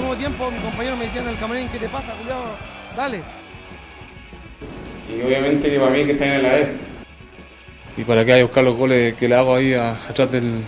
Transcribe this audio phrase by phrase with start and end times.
[0.00, 2.56] segundo tiempo, mi compañero me decía en el camarín, ¿qué te pasa, culiao?
[2.96, 3.22] Dale.
[5.08, 6.76] Y obviamente que para mí que se en la E.
[7.98, 10.62] Y para qué hay que buscar los goles que le hago ahí a- atrás del,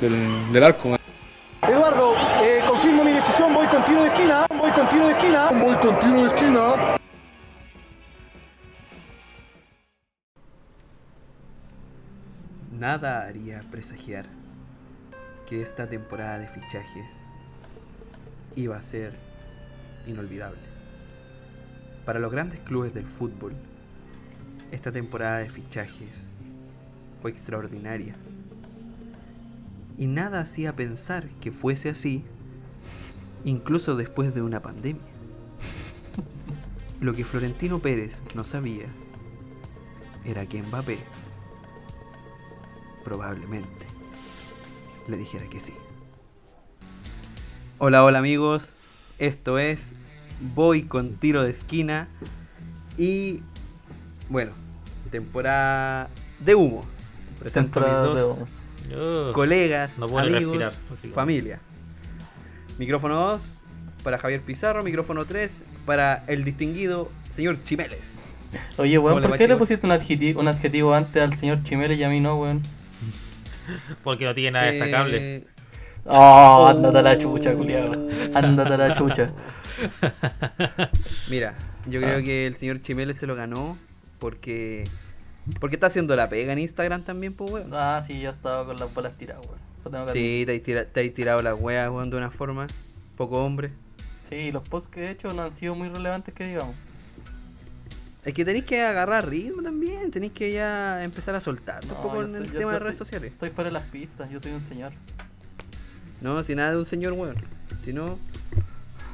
[0.00, 0.96] del, del arco.
[1.62, 5.50] Eduardo, eh, confirmo mi decisión, voy con tiro de esquina, voy con tiro de esquina.
[5.50, 6.96] Voy con tiro de esquina.
[12.78, 14.26] Nada haría presagiar
[15.46, 17.26] que esta temporada de fichajes
[18.56, 19.12] iba a ser
[20.06, 20.60] inolvidable.
[22.04, 23.54] Para los grandes clubes del fútbol,
[24.70, 26.32] esta temporada de fichajes
[27.22, 28.16] fue extraordinaria.
[29.96, 32.24] Y nada hacía pensar que fuese así,
[33.44, 35.02] incluso después de una pandemia.
[37.00, 38.86] Lo que Florentino Pérez no sabía
[40.24, 40.98] era que Mbappé
[43.04, 43.86] probablemente
[45.06, 45.74] le dijera que sí.
[47.86, 48.78] Hola, hola amigos,
[49.18, 49.92] esto es
[50.54, 52.08] Voy con tiro de esquina
[52.96, 53.42] y
[54.30, 54.52] bueno,
[55.10, 56.86] temporada de humo.
[57.38, 61.60] Presento a mis dos colegas, no amigos, respirar, familia.
[62.78, 63.64] Micrófono 2
[64.02, 68.24] para Javier Pizarro, micrófono 3 para el distinguido señor Chimeles.
[68.78, 72.02] Oye, weón, ¿por qué le pusiste un adjetivo, un adjetivo antes al señor Chimele y
[72.02, 72.62] a mí no, weón?
[74.02, 75.36] Porque no tiene nada destacable.
[75.36, 75.46] Eh,
[76.06, 77.92] Oh, ándate a la chucha, culiado.
[78.34, 79.32] Ándate a la chucha.
[81.30, 81.54] Mira,
[81.86, 82.02] yo Ah.
[82.02, 83.78] creo que el señor Chimeles se lo ganó
[84.18, 84.84] porque
[85.60, 87.70] porque está haciendo la pega en Instagram también, pues weón.
[87.74, 89.58] Ah, sí, yo estaba con las bolas tiradas, weón.
[89.84, 92.30] Lo tengo que Sí, te has, tira- te has tirado las weas, weón, de una
[92.30, 92.66] forma
[93.16, 93.70] poco hombre.
[94.22, 96.74] Sí, los posts que he hecho no han sido muy relevantes que digamos.
[98.24, 102.02] Es que tenéis que agarrar ritmo también, tenéis que ya empezar a soltar No, un
[102.02, 103.32] poco en estoy- el tema de estoy- redes sociales.
[103.32, 104.92] Estoy fuera de las pistas, yo soy un señor.
[106.24, 107.34] No, si nada de un señor, weón.
[107.84, 108.18] Si no,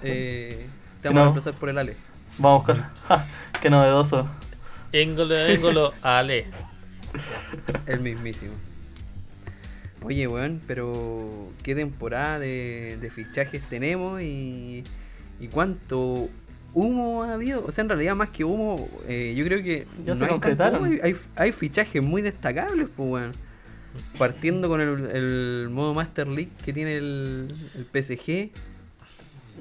[0.03, 0.69] eh,
[1.03, 1.97] te Si vamos a no- reemplazar por el Ale.
[2.39, 2.91] Vamos a buscar.
[3.09, 3.27] Ja,
[3.61, 4.29] ¡Qué novedoso!
[4.93, 6.47] Éngolo, éngolo, ale.
[7.87, 8.53] El mismísimo.
[10.03, 14.85] Oye, weón, pero qué temporada de, de fichajes tenemos y,
[15.41, 16.29] y cuánto
[16.73, 17.65] humo ha habido.
[17.67, 20.35] O sea, en realidad, más que humo, eh, yo creo que Ya se hay tanto
[20.35, 20.83] concretaron.
[20.85, 23.33] humo, hay, hay, hay fichajes muy destacables, pues, weón.
[24.19, 28.51] Partiendo con el, el modo Master League que tiene el, el PSG.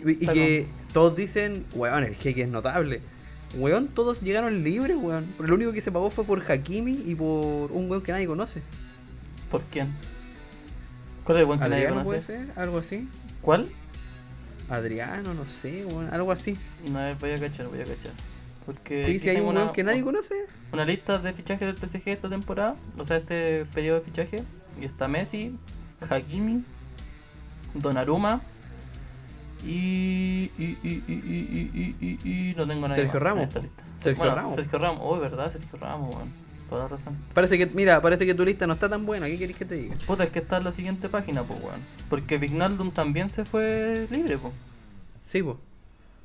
[0.06, 3.02] Y, que todos dicen, weón, el jeque es notable.
[3.56, 5.34] Weón, todos llegaron libres, weón.
[5.38, 8.28] Pero lo único que se pagó fue por Hakimi y por un weón que nadie
[8.28, 8.62] conoce.
[9.52, 9.94] ¿Por quién?
[11.24, 12.22] ¿Cuál es el buen que nadie puede conoce?
[12.22, 13.10] ser, algo así.
[13.42, 13.70] ¿Cuál?
[14.70, 16.58] Adriano, no sé, weón, algo así.
[16.92, 18.14] No, a ver, voy a cachar, voy a cachar.
[18.70, 20.36] Porque Sí, si hay un una- que nadie conoce.
[20.72, 24.44] una lista de fichajes del PSG esta temporada, o sea, este periodo de fichaje,
[24.80, 25.56] y está Messi,
[26.08, 26.64] Hakimi,
[27.74, 28.42] Donnarumma
[29.66, 33.42] y, y, y, y, y, y, y, no tengo nadie Sergio más Ramos.
[33.42, 33.84] en esta lista.
[34.04, 34.56] Sergio Bueno, Ramos.
[34.56, 36.30] Sergio Ramos, oh, verdad, Sergio Ramos, weón.
[36.70, 37.18] Toda razón.
[37.34, 39.26] Parece que, mira, parece que tu lista no está tan buena.
[39.26, 39.96] ¿Qué querés que te diga?
[40.06, 41.80] Puta, es que está en la siguiente página, pues, weón.
[42.12, 44.54] Porque Vignaldum también se fue libre, pues.
[45.24, 45.42] Sí.
[45.42, 45.58] No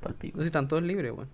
[0.03, 1.29] sé si están todos libres, weón.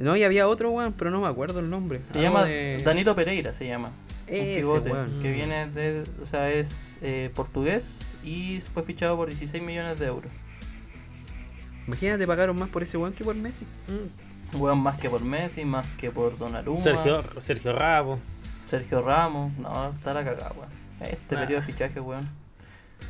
[0.00, 2.00] No, y había otro weón, pero no me acuerdo el nombre.
[2.04, 3.88] Se Algo llama de- Danilo Pereira, se llama.
[4.28, 5.20] Un Ese, pivote weón.
[5.20, 10.06] que viene de, o sea, es eh, portugués y fue fichado por 16 millones de
[10.06, 10.30] euros.
[11.86, 13.64] Imagínate, pagaron más por ese weón que por Messi.
[13.88, 14.56] Mm.
[14.60, 18.20] Weón más que por Messi, más que por Donnarumma, Sergio, Sergio Ramos.
[18.66, 20.68] Sergio Ramos, no, está la cagada, weón.
[21.00, 21.40] Este Nah.
[21.42, 22.28] periodo de fichaje, weón.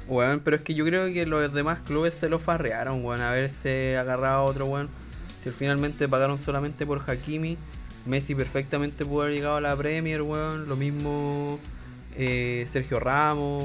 [0.09, 3.21] Weón, pero es que yo creo que los demás clubes se lo farrearon, weón.
[3.21, 4.89] Haberse agarrado a otro weón.
[5.43, 7.57] Si finalmente pagaron solamente por Hakimi,
[8.07, 10.69] Messi perfectamente pudo haber llegado a la Premier, weón.
[10.69, 11.59] Lo mismo
[12.17, 13.65] eh, Sergio Ramos.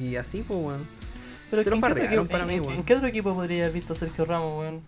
[0.00, 0.86] Y así, pues, weón.
[1.50, 2.74] Pero Se lo ¿en, qué otro farrearon equipo, para mí, en- weón.
[2.74, 4.80] en qué otro equipo podría haber visto a Sergio Ramos, weón?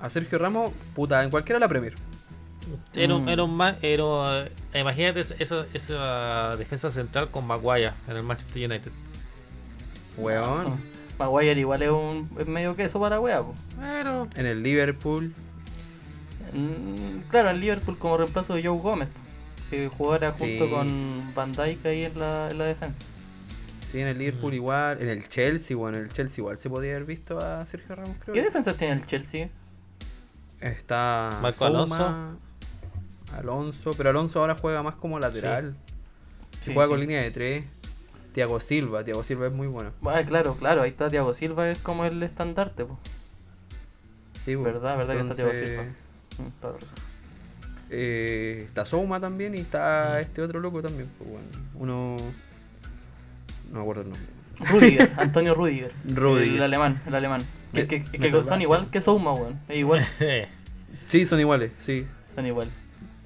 [0.00, 1.94] A Sergio Ramos, puta, en cualquiera de la Premier.
[2.94, 3.28] Era un, Mm.
[3.30, 8.22] era un ma- era, eh, imagínate esa, esa- esa defensa central con Maguire en el
[8.22, 8.92] Manchester United.
[10.16, 10.78] Weón.
[11.18, 13.54] Maguire igual es un es medio queso para wea, po.
[14.36, 15.34] En el Liverpool.
[16.52, 19.08] Mm, claro, en Liverpool como reemplazo de Joe Gómez,
[19.68, 23.04] que jugara junto con Van Dijk ahí en la, en la defensa.
[23.90, 24.56] Sí, en el Liverpool mm.
[24.56, 27.96] igual, en el Chelsea, bueno, en el Chelsea igual se podía haber visto a Sergio
[27.96, 28.34] Ramos, creo.
[28.34, 29.48] ¿Qué defensas tiene el Chelsea?
[30.60, 32.38] Está Marco Alonso.
[33.32, 35.76] Alonso, pero Alonso ahora juega más como lateral.
[36.60, 36.72] Sí.
[36.74, 37.64] Juega con línea de tres.
[38.32, 39.92] Tiago Silva, Tiago Silva es muy bueno.
[40.04, 42.98] Ah, claro, claro, ahí está Tiago Silva, es como el estandarte, po.
[44.38, 44.54] Sí.
[44.54, 45.82] Verdad, verdad que está Tiago Silva.
[46.38, 46.48] Mm,
[47.90, 50.20] eh, está Souma también y está mm.
[50.20, 51.46] este otro loco también, po, bueno.
[51.74, 52.16] Uno.
[53.70, 54.28] No me acuerdo el nombre.
[54.60, 55.92] Rudiger, Antonio Rudiger.
[56.04, 56.56] Rudiger.
[56.56, 57.44] El alemán, el alemán.
[57.72, 59.60] Que, que, son igual que Souma, weón.
[59.68, 60.06] Es igual.
[61.06, 62.06] sí, son iguales, sí.
[62.34, 62.68] Son igual.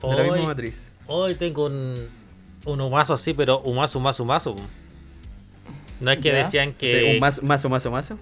[0.00, 0.90] De hoy, la misma matriz.
[1.06, 1.94] Hoy tengo un,
[2.64, 4.56] un humazo así, pero humazo, humazo, humazo.
[6.02, 6.34] No es que Ya.
[6.38, 7.12] decían De- que.
[7.14, 8.18] ¿Un mazo, mazo, mazo, mazo?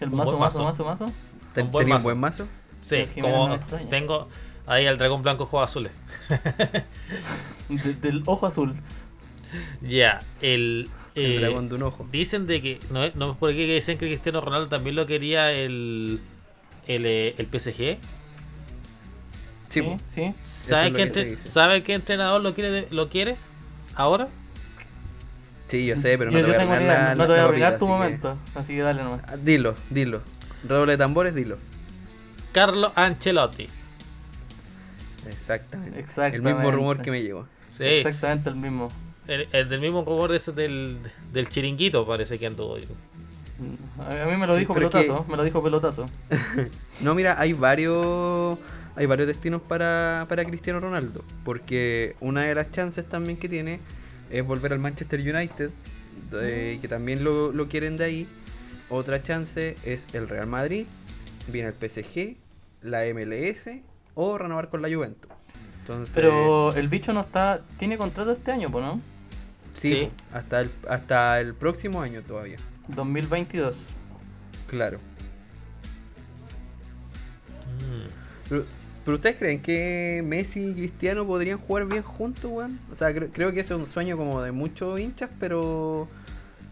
[0.00, 0.84] El mazo, mazo, mazo.
[0.84, 1.14] mazo, mazo.
[1.54, 2.04] Ten- Un buen ¿Tenía un mazo.
[2.04, 2.48] buen mazo?
[2.82, 4.28] Sí, como no tengo
[4.66, 5.92] ahí al dragón blanco juego azules.
[7.68, 8.74] De- del ojo azul.
[9.82, 10.88] Ya, el.
[11.16, 12.06] El eh, dragón de un ojo.
[12.12, 12.78] Dicen de que.
[12.90, 16.20] No, es- no es por aquí que dicen que Cristiano Ronaldo también lo quería el.
[16.86, 17.98] El, eh, el PSG.
[19.68, 20.34] Sí, Sí.
[20.44, 21.36] ¿Sabe, es qué, entre-.
[21.36, 23.36] ¿Sabe qué entrenador lo quiere, de- lo quiere
[23.94, 24.28] ahora?
[25.70, 27.30] Sí, yo sé, pero no yo, te yo voy a arruinar idea, la, no te
[27.32, 28.38] voy a arruinar tu así que- momento.
[28.54, 29.22] Así que dale nomás.
[29.26, 30.22] Ah, Dilo, dilo.
[30.68, 31.56] Redoble de tambores, dilo.
[32.52, 33.68] Carlo Ancelotti.
[35.28, 35.98] Exactamente.
[35.98, 36.54] El Exactamente.
[36.54, 37.46] mismo rumor que me llegó.
[37.78, 38.88] Sí, Exactamente el mismo.
[39.26, 40.98] el, el del mismo rumor de ese del,
[41.32, 42.76] del chiringuito parece que anduvo.
[43.98, 46.06] A a mí me lo Sí, dijo pelotazo, me lo dijo pelotazo.
[47.00, 48.58] No, mira, hay varios
[48.96, 51.24] hay varios destinos para, para Cristiano Ronaldo.
[51.44, 53.80] Porque una de las chances también que tiene
[54.30, 55.70] es volver al Manchester United,
[56.30, 58.28] de- que también lo, lo quieren de ahí.
[58.88, 60.86] Otra chance es el Real Madrid,
[61.48, 62.36] viene el PSG,
[62.82, 63.80] la MLS
[64.14, 65.30] o renovar con la Juventus.
[65.80, 67.62] Entonces, Pero el bicho no está.
[67.78, 69.00] Tiene contrato este año, pues, ¿no?
[69.74, 70.10] sí, sí.
[70.32, 72.56] Hasta, el, hasta el próximo año todavía.
[72.88, 73.76] 2022.
[74.68, 74.98] Claro.
[78.50, 78.54] Mm.
[79.04, 82.78] Pero, ustedes creen que Messi y Cristiano podrían jugar bien juntos, weón?
[82.92, 86.06] O sea, cre- creo que ese es un sueño como de muchos hinchas, pero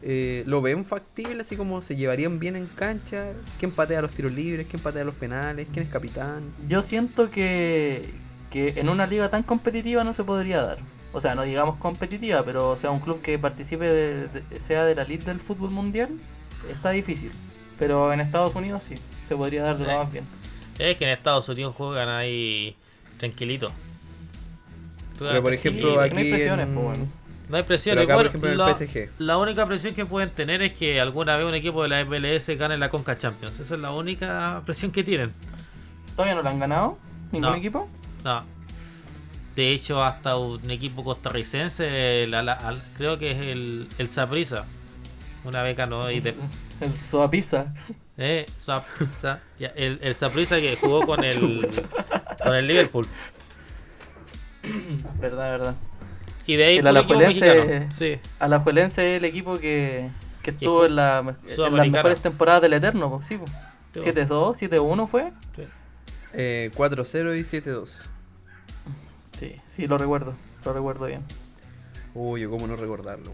[0.02, 3.32] eh, lo ven factible, así como se llevarían bien en cancha.
[3.58, 4.66] ¿Quién patea los tiros libres?
[4.68, 5.66] ¿Quién patea los penales?
[5.72, 6.42] ¿Quién es capitán?
[6.68, 8.10] Yo siento que,
[8.50, 10.78] que en una liga tan competitiva no se podría dar.
[11.12, 14.94] O sea, no digamos competitiva, pero sea un club que participe, de, de- sea de
[14.94, 16.10] la elite del fútbol mundial,
[16.70, 17.32] está difícil.
[17.78, 18.94] Pero en Estados Unidos sí,
[19.28, 20.24] se podría dar de lo más bien.
[20.78, 22.76] Es que en Estados Unidos juegan ahí
[23.18, 23.68] tranquilito.
[25.18, 27.06] Pero por Sí, ejemplo, porque no hay aquí presiones, en- pues, bueno.
[27.48, 27.94] No hay presión.
[27.96, 29.10] Pero acá, igual, por ejemplo, en el la, PSG.
[29.18, 32.54] la única presión que pueden tener es que alguna vez un equipo de la MLS
[32.56, 33.58] gane la Conca Champions.
[33.58, 35.32] Esa es la única presión que tienen.
[36.14, 36.98] ¿Todavía no lo han ganado?
[37.32, 37.56] ¿Ningún No.
[37.56, 37.88] equipo?
[38.22, 38.44] No.
[39.56, 44.08] De hecho, hasta un equipo costarricense, el- al- al- creo que es el, el.
[45.44, 46.34] Una vez ganó y de,
[46.80, 47.74] El Soapisa.
[48.18, 51.68] Eh, Saprissa, ya, el, el Saprissa que jugó con el,
[52.42, 53.06] con el Liverpool.
[55.20, 55.74] Verdad, verdad.
[56.46, 57.90] Y de ahí El Alajuelense-.
[57.92, 58.18] Sí.
[58.38, 60.10] Alajuelense es el equipo que,
[60.42, 63.50] que estuvo en, la, en las mejores temporadas del Eterno, pues, sí, pues.
[63.94, 65.32] Sí, 7-2, 7-1 fue.
[65.56, 65.64] sí.
[66.34, 67.88] Eh, 4-0 y 7-2.
[69.38, 70.34] Sí, sí, lo recuerdo.
[70.64, 71.24] Lo recuerdo bien.
[72.14, 73.32] Uy, yo cómo no recordarlo.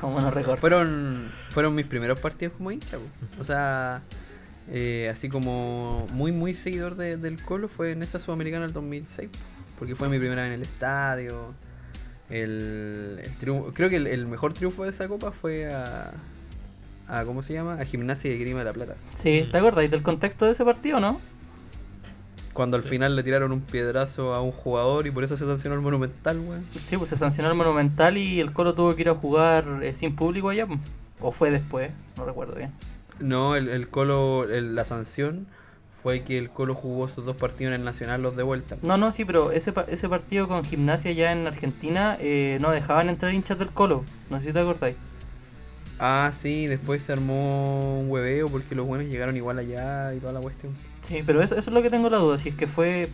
[0.00, 0.60] Como no recuerdo.
[0.60, 2.98] Fueron, fueron mis primeros partidos como hincha.
[3.40, 4.02] O sea,
[4.70, 9.28] eh, así como muy, muy seguidor de- del Colo fue en esa Sudamericana del 2006.
[9.78, 11.54] Porque fue mi primera vez en el estadio.
[12.30, 16.12] El, el triunfo- creo que el, el mejor triunfo de esa copa fue a,
[17.08, 17.24] a.
[17.24, 17.74] ¿Cómo se llama?
[17.74, 18.96] A Gimnasia de Grima de la Plata.
[19.16, 21.20] Sí, ¿te acuerdas del contexto de ese partido, no?
[22.58, 25.76] Cuando al final le tiraron un piedrazo a un jugador y por eso se sancionó
[25.76, 26.66] el Monumental, weón.
[26.86, 29.94] Sí, pues se sancionó el Monumental y el Colo tuvo que ir a jugar eh,
[29.94, 30.66] sin público allá.
[30.66, 30.80] pues.
[31.20, 32.72] O fue después, no recuerdo bien.
[33.20, 35.46] No, el, el Colo, el- la sanción
[36.02, 38.76] fue que el Colo jugó esos dos partidos en el Nacional, los de vuelta.
[38.82, 43.08] No, no, sí, pero ese, ese partido con gimnasia allá en Argentina eh, no dejaban
[43.08, 44.04] entrar hinchas del Colo.
[44.30, 44.96] No sé si te acordáis.
[45.98, 50.32] Ah, sí, después se armó un hueveo porque los buenos llegaron igual allá y toda
[50.32, 50.76] la cuestión.
[51.02, 52.38] Sí, pero eso, eso es lo que tengo la duda.
[52.38, 53.08] Si es que fue.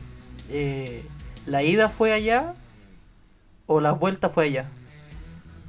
[0.51, 1.03] eh,
[1.47, 2.55] ¿La ida fue allá
[3.67, 4.67] o la vuelta fue allá?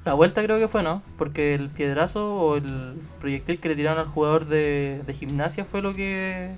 [0.05, 1.01] La vuelta creo que fue, ¿no?
[1.17, 5.81] Porque el piedrazo o el proyectil que le tiraron al jugador de, de gimnasia fue
[5.81, 6.51] lo que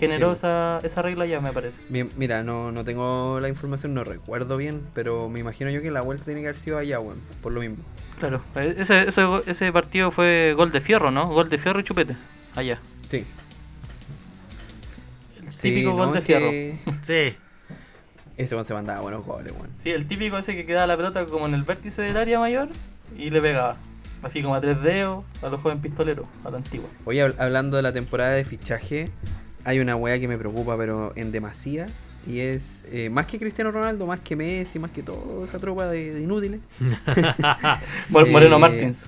[0.00, 0.38] generó Sí.
[0.38, 1.80] esa, esa regla ya, me parece.
[1.88, 5.90] Mi- Mira, no, no tengo la información, no recuerdo bien, pero me imagino yo que
[5.90, 7.76] la vuelta tiene que haber sido allá, weón, por lo mismo.
[8.18, 11.28] Claro, ese, ese, ese partido fue gol de fierro, ¿no?
[11.28, 12.16] Gol de fierro y chupete.
[12.54, 12.78] Allá.
[13.08, 13.24] Sí.
[15.42, 16.50] El Sí, típico no, gol de fierro.
[16.50, 17.36] que Sí.
[18.36, 19.68] Ese se mandaba buenos goles, weón.
[19.76, 22.68] Sí, el típico ese que quedaba la pelota como en el vértice del área mayor
[23.18, 23.76] y le pegaba.
[24.22, 26.88] Así como a tres dedos a los jóvenes pistoleros, a la antigua.
[27.06, 29.10] Oye, hab- hablando de la temporada de fichaje,
[29.64, 31.86] hay una weá que me preocupa, pero en demasía.
[32.26, 35.86] Y es eh, más que Cristiano Ronaldo, más que Messi, más que toda esa tropa
[35.88, 36.60] de, de inútiles.
[38.10, 39.06] Mor- Moreno Eh, Martins.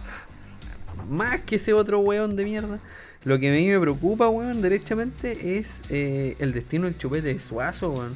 [1.10, 2.78] más que ese otro weón de mierda.
[3.24, 7.38] Lo que a mí me preocupa, weón, derechamente, es eh, el destino del chupete de
[7.38, 8.14] Suazo, weón.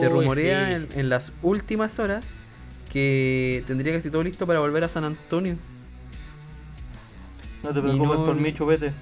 [0.00, 0.72] Se rumorea sí.
[0.74, 2.26] en, en las últimas horas
[2.92, 5.56] que tendría casi todo listo para volver a San Antonio.
[7.62, 8.92] No te preocupes no- por mí, chupete.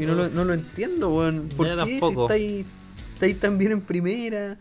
[0.00, 1.48] Y no lo, no lo entiendo, weón.
[1.56, 2.22] ¿Por qué si tampoco.
[2.24, 2.64] estáis,
[3.14, 4.56] estáis tan bien en primera,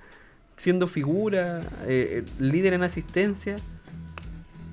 [0.56, 3.56] siendo figura, eh, eh, líder en asistencia?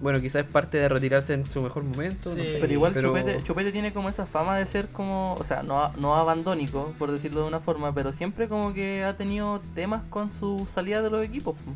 [0.01, 2.59] Bueno, quizás es parte de retirarse en su mejor momento, no sé.
[2.61, 5.91] Pero igual pero- Chupete, Chupete tiene como esa fama de ser como, o sea, no,
[5.97, 10.33] no abandónico, por decirlo de una forma, pero siempre como que ha tenido temas con
[10.33, 11.55] su salida de los equipos.
[11.55, 11.73] po.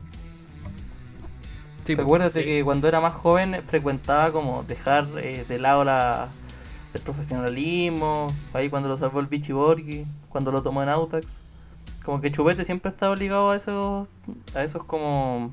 [1.84, 1.94] Sí.
[1.94, 2.46] Recuérdate sí.
[2.46, 6.28] que cuando era más joven frecuentaba como dejar eh, de lado la,
[6.94, 11.26] el profesionalismo, ahí cuando lo salvó el Vichy Borghi, cuando lo tomó en Autax.
[12.04, 14.08] Como que Chupete siempre estaba ligado a esos,
[14.54, 15.52] a esos como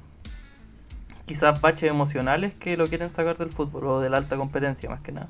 [1.26, 5.02] quizás baches emocionales que lo quieren sacar del fútbol o de la alta competencia más
[5.02, 5.30] que nada.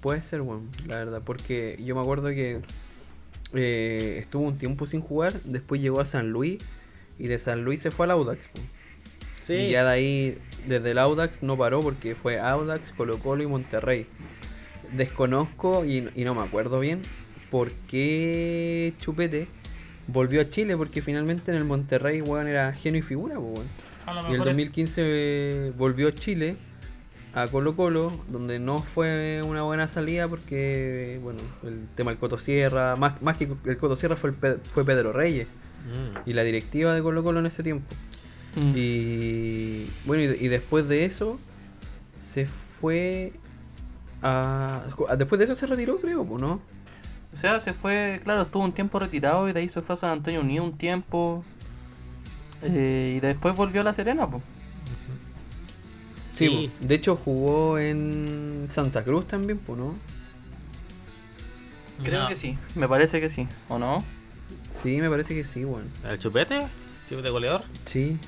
[0.00, 2.60] Puede ser, weón, la verdad, porque yo me acuerdo que
[3.54, 6.58] eh, estuvo un tiempo sin jugar, después llegó a San Luis
[7.18, 8.48] y de San Luis se fue al Audax.
[9.42, 9.54] Sí.
[9.54, 13.46] Y ya de ahí, desde el Audax no paró porque fue Audax, Colo Colo y
[13.46, 14.06] Monterrey.
[14.92, 17.02] Desconozco y, y no me acuerdo bien
[17.50, 19.46] por qué Chupete
[20.06, 23.66] volvió a Chile porque finalmente en el Monterrey, weón, era genio y figura, weón.
[24.06, 26.56] Y el mejor es- 2015 eh, volvió a Chile,
[27.34, 32.38] a Colo Colo, donde no fue una buena salida porque, bueno, el tema del Coto
[32.38, 36.28] Sierra, más, más que el Coto Sierra fue, el Pe- fue Pedro Reyes Mm.
[36.28, 37.86] y la directiva de Colo Colo en ese tiempo.
[38.74, 41.38] Y bueno, y, de- y después de eso
[42.20, 43.32] se fue
[44.22, 44.82] a...
[45.16, 46.60] Después de eso se retiró, creo, ¿no?
[47.32, 49.96] O sea, se fue, claro, estuvo un tiempo retirado y de ahí se fue a
[49.96, 51.44] San Antonio Unido un tiempo.
[52.62, 54.42] eh, y después volvió a La Serena, pues.
[56.32, 59.94] Sí, de hecho jugó en Santa Cruz también, pues, ¿no?
[62.04, 62.28] Creo No.
[62.28, 64.04] que sí, me parece que sí, ¿o no?
[64.70, 65.88] Sí, me parece que sí, bueno.
[66.08, 66.66] ¿El chupete?
[67.08, 67.64] ¿Chupete goleador?
[67.86, 68.18] Sí,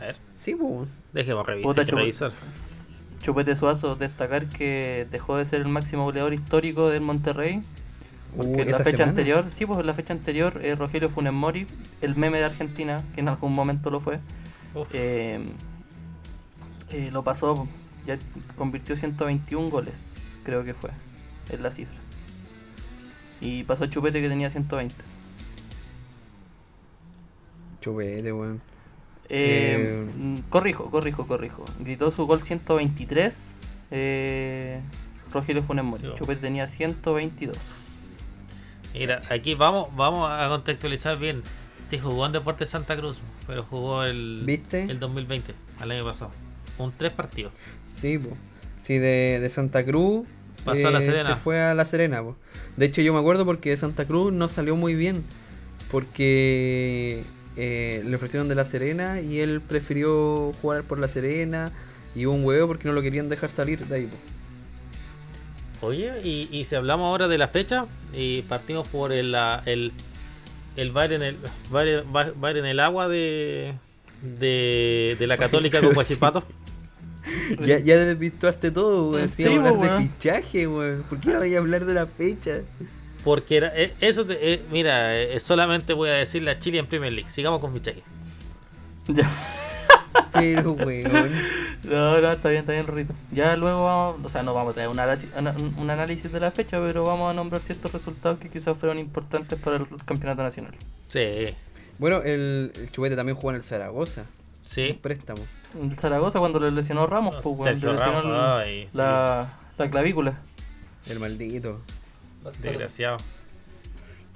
[0.00, 0.88] A ver, sí, pues.
[1.12, 2.32] déjeme revi- revisar.
[3.20, 7.62] Chupete Suazo, destacar que dejó de ser el máximo goleador histórico del Monterrey.
[8.36, 9.10] Porque Uh, en la fecha semana.
[9.10, 11.66] anterior, sí, pues en la fecha anterior, eh, Rogelio Funes Mori,
[12.02, 14.20] el meme de Argentina, que en algún momento lo fue,
[14.92, 15.52] eh,
[16.90, 17.66] eh, lo pasó,
[18.06, 18.18] ya
[18.56, 20.90] convirtió 121 goles, creo que fue,
[21.50, 21.96] es la cifra.
[23.40, 24.94] Y pasó Chupete que tenía 120.
[27.80, 28.60] Chupete, weón.
[29.28, 31.64] Eh, Eh, corrijo, corrijo, corrijo.
[31.80, 33.62] Gritó su gol 123.
[33.90, 34.80] Eh,
[35.32, 36.02] Rogelio Funes Mori.
[36.02, 36.08] Sí.
[36.16, 37.56] Chupete tenía 122.
[38.94, 41.42] Mira, aquí vamos, vamos a contextualizar bien.
[41.84, 44.82] Sí jugó en Deportes Santa Cruz, pero jugó el, ¿Viste?
[44.84, 46.32] el 2020, al año pasado.
[46.78, 47.52] Un tres partidos.
[47.94, 48.30] Sí, po.
[48.80, 50.26] Sí, de, de Santa Cruz.
[50.26, 51.24] eh, Pasó a La Serena.
[51.26, 52.36] Se fue a La Serena, po.
[52.76, 55.22] De hecho, yo me acuerdo porque de Santa Cruz no salió muy bien.
[55.90, 57.24] Porque
[57.56, 61.72] eh, le ofrecieron de La Serena y él prefirió jugar por La Serena.
[62.14, 64.16] Y hubo un huevo porque no lo querían dejar salir de ahí, po.
[65.86, 69.92] Oye, y, y si hablamos ahora de la fecha, y partimos por el, la- el,
[70.76, 71.36] el bar en el
[71.70, 73.74] bar, bar- en el agua de,
[74.22, 75.94] de, de la Católica con Sí.
[75.94, 76.44] Guachipato.
[77.60, 79.28] Ya, ya desvirtuaste todo, weón.
[79.28, 81.02] Sí, Sí, hablar de fichaje, weón.
[81.08, 82.60] ¿Por qué a hablar de la fecha?
[83.26, 86.86] Porque era, eh, eso, te- eh, mira, eh, solamente voy a decirle a Chile en
[86.86, 87.28] Premier League.
[87.28, 88.04] Sigamos con fichaje.
[89.08, 89.28] Ya.
[90.32, 91.32] Pero, weón.
[91.82, 93.14] No, no, está bien, está bien, Rito.
[93.32, 96.38] Ya luego vamos, o sea, no vamos a traer un análisis, una- un análisis de
[96.40, 100.42] la fecha, pero vamos a nombrar ciertos resultados que quizás fueron importantes para el campeonato
[100.44, 100.74] nacional.
[101.08, 101.44] Sí,
[101.98, 104.24] Bueno, el, el chupete también jugó en el Zaragoza.
[104.62, 104.90] sí.
[104.92, 105.42] Un préstamo.
[105.80, 108.96] El Zaragoza cuando le lesionó Ramos, pues, weón, Sergio le lesionó Ramos, el- ay, sí.
[108.98, 110.38] la, la clavícula.
[111.08, 111.80] El maldito.
[112.62, 113.16] Desgraciado.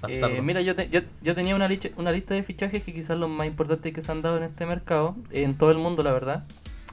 [0.08, 3.46] Eh, mira, yo, te- yo, yo tenía una, lista de fichajes que quizás los más
[3.46, 6.44] importantes que se han dado en este mercado, en todo el mundo, la verdad.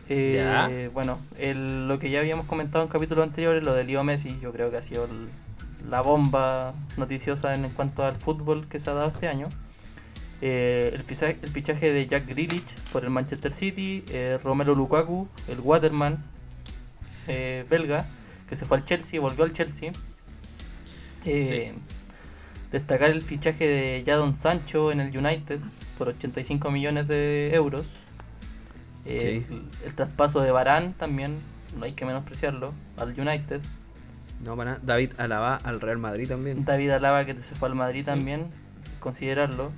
[0.09, 0.89] Eh, Ya.
[0.93, 4.51] Bueno, el- lo que ya habíamos comentado en capítulos anteriores, lo de Leo Messi, yo
[4.51, 5.29] creo que ha sido el-
[5.89, 9.47] la bomba noticiosa en, en cuanto al fútbol que se ha dado este año.
[10.41, 15.27] Eh, el, fichaje, el fichaje de Jack Grealish por el Manchester City, eh, Romelu Lukaku,
[15.47, 16.23] el Waterman
[17.27, 18.05] eh, belga,
[18.49, 19.91] que se fue al Chelsea, volvió al Chelsea.
[21.25, 21.73] Eh,
[22.71, 25.59] Destacar el fichaje de Jadon Sancho en el United
[25.97, 27.85] por 85 millones de euros.
[29.05, 29.53] Eh, Sí.
[29.53, 31.39] el, el traspaso de Barán también,
[31.77, 33.61] no hay que menospreciarlo, al United.
[34.43, 34.83] No, para nada.
[34.83, 36.65] David Alaba al Real Madrid también.
[36.65, 38.47] David Alaba que se fue al Madrid también,
[38.99, 39.71] considerarlo.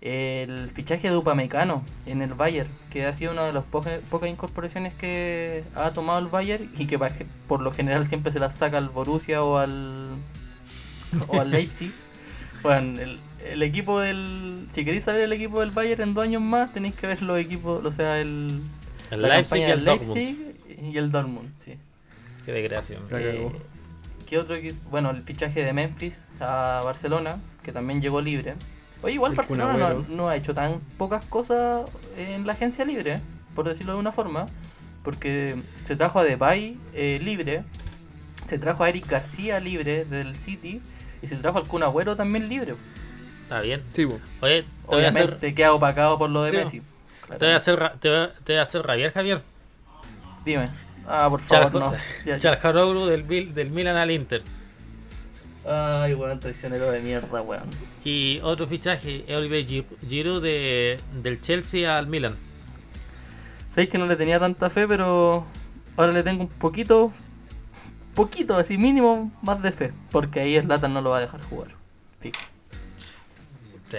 [0.00, 4.28] El fichaje de Upamecano en el Bayern, que ha sido una de las poca- pocas
[4.28, 6.98] incorporaciones que ha tomado el Bayern y que
[7.46, 10.08] por lo general siempre se las saca al Borussia o al,
[11.28, 11.92] o al Leipzig.
[12.62, 13.18] Bueno, el,
[13.50, 14.68] el equipo del...
[14.72, 17.38] Si queréis saber el equipo del Bayern en dos años más, tenéis que ver los
[17.38, 18.60] equipos, o sea, el...
[19.10, 20.14] El la Leipzig y el del Dortmund.
[20.16, 20.54] Leipzig
[20.92, 21.74] y el Dortmund, sí.
[22.46, 22.98] Qué desgracia.
[23.10, 23.50] Eh.
[24.26, 24.56] ¿Qué otro?
[24.56, 28.54] quis- Bueno, el fichaje de Memphis a Barcelona, que también llegó libre.
[29.02, 33.20] Oye, igual El Barcelona no ha hecho tan pocas cosas en la agencia libre,
[33.54, 34.46] por decirlo de una forma.
[35.02, 37.64] Porque se trajo a Depay eh, libre,
[38.46, 40.80] se trajo a Eric García libre del City
[41.22, 42.74] y se trajo al Kun Agüero también libre.
[43.44, 43.82] Está bien.
[43.94, 44.04] Sí.
[44.40, 46.82] Oye, te voy a hacer, Obviamente queda opacado por lo de Sí, Messi.
[47.28, 49.42] te voy a hacer, ra- te voy a, te voy a hacer rabiar, Javier.
[50.44, 50.70] Dime.
[51.06, 51.94] Ah, por favor, no.
[52.24, 54.42] Ya- Charjaroglu del, del Milan al Inter.
[55.64, 57.68] Ay, weón, traicionero de mierda, weón.
[58.04, 62.36] Y otro fichaje, Oliver Gi- Giroud de, del Chelsea al Milan.
[63.70, 65.46] Sabéis que no le tenía tanta fe, pero
[65.96, 67.12] ahora le tengo un poquito,
[68.14, 69.92] poquito, así mínimo, más de fe.
[70.10, 71.68] Porque ahí Slatan no lo va a dejar jugar.
[72.20, 72.40] Fijo.
[73.90, 73.96] Sí.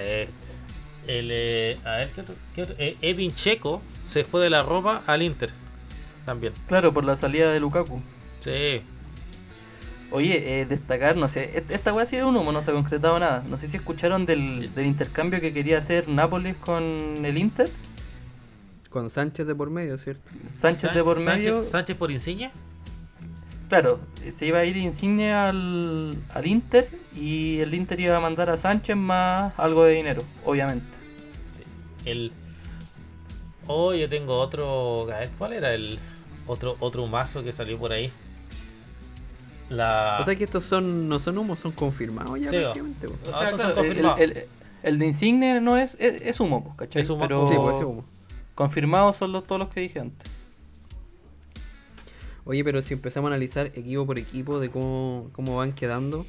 [1.08, 2.36] El, eh, a ver, ¿qué otro?
[2.55, 2.75] qué otro?
[2.79, 5.51] Eh, Edin Checo se fue de la Roma al Inter.
[6.25, 6.53] También.
[6.67, 8.01] Claro, por la salida de Lukaku.
[8.39, 8.82] Sí.
[10.12, 13.17] Oye, eh, destacar, no sé, esta weá ha sido un humo, no se ha concretado
[13.20, 13.43] nada.
[13.50, 16.84] No sé si escucharon del, del intercambio que quería hacer Nápoles con
[17.25, 17.70] el Inter.
[18.89, 20.29] Con Sánchez de por medio, ¿cierto?
[20.48, 21.63] Sánchez de por Sánchez- medio.
[21.63, 22.51] Sánchez por Insigne.
[23.70, 24.00] Claro,
[24.34, 28.58] se iba a ir Insigne al, al Inter y el Inter iba a mandar a
[28.58, 30.86] Sánchez más algo de dinero, obviamente.
[31.55, 31.63] Sí.
[32.05, 32.32] El.
[33.67, 35.03] Oh, yo tengo otro.
[35.12, 35.98] A ver, ¿cuál era el
[36.46, 38.12] otro otro mazo que salió por ahí?
[39.70, 40.17] La.
[40.22, 43.08] O sea que estos son no son humos, son confirmados ya Sí, prácticamente.
[43.08, 44.20] O sea, claro, el, confirmados.
[44.20, 44.46] el-
[44.84, 47.01] el de Insigne no es, es, es humo, ¿cachai?
[47.01, 47.22] Es humo.
[47.22, 48.03] Pero Sí, pues ese humo.
[48.53, 50.29] confirmados son los, todos los que dije antes.
[52.45, 56.25] Oye, pero si empezamos a analizar equipo por equipo de cómo, cómo van quedando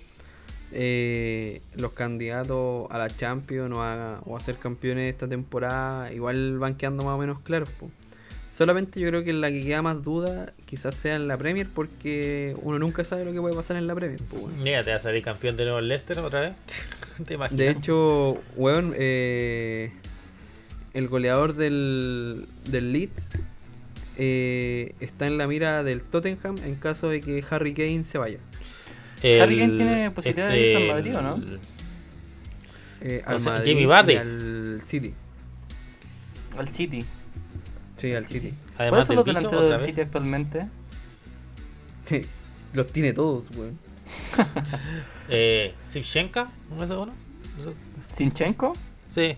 [0.72, 6.58] eh, los candidatos a la Champions o a, o a ser campeones esta temporada, igual
[6.58, 7.68] van quedando más o menos claros.
[7.70, 7.90] po.
[8.50, 12.56] Solamente yo creo que la que queda más duda quizás sea en la Premier porque
[12.62, 14.22] uno nunca sabe lo que puede pasar en la Premier.
[14.22, 14.48] po.
[14.62, 16.52] Mira, te va a salir campeón de nuevo el Leicester otra vez.
[17.26, 17.58] ¿Te imaginas?
[17.58, 19.90] De hecho, weón, eh,
[20.92, 23.30] el goleador del, del Leeds
[24.16, 28.38] eh, está en la mira del Tottenham en caso de que Harry Kane se vaya.
[29.40, 31.34] Harry Kane tiene posibilidad de irse al Madrid, ¿o no?
[31.36, 31.58] el-
[33.00, 34.12] Eh, O al sea, Madrid Jamie Vardy.
[34.14, 35.14] y al City.
[36.56, 37.04] Al City.
[37.96, 38.54] Sí, al City.
[38.76, 39.82] ¿Cuáles Además son del los delanteros del.
[39.84, 40.66] City actualmente?
[42.72, 43.78] Los tiene todos, weón.
[45.30, 47.12] Eh, Sivchenka, ¿no es uno?
[48.08, 48.74] ¿Sinchenko?
[49.08, 49.36] Sí.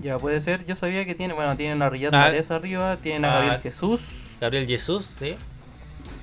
[0.00, 0.64] Ya puede ser.
[0.66, 2.18] Yo sabía que tiene, bueno, tienen a Riyad Ah.
[2.18, 3.34] Mahrez arriba, tienen a Ah.
[3.40, 4.00] Gabriel Jesús,
[4.40, 5.34] Gabriel Jesús, sí.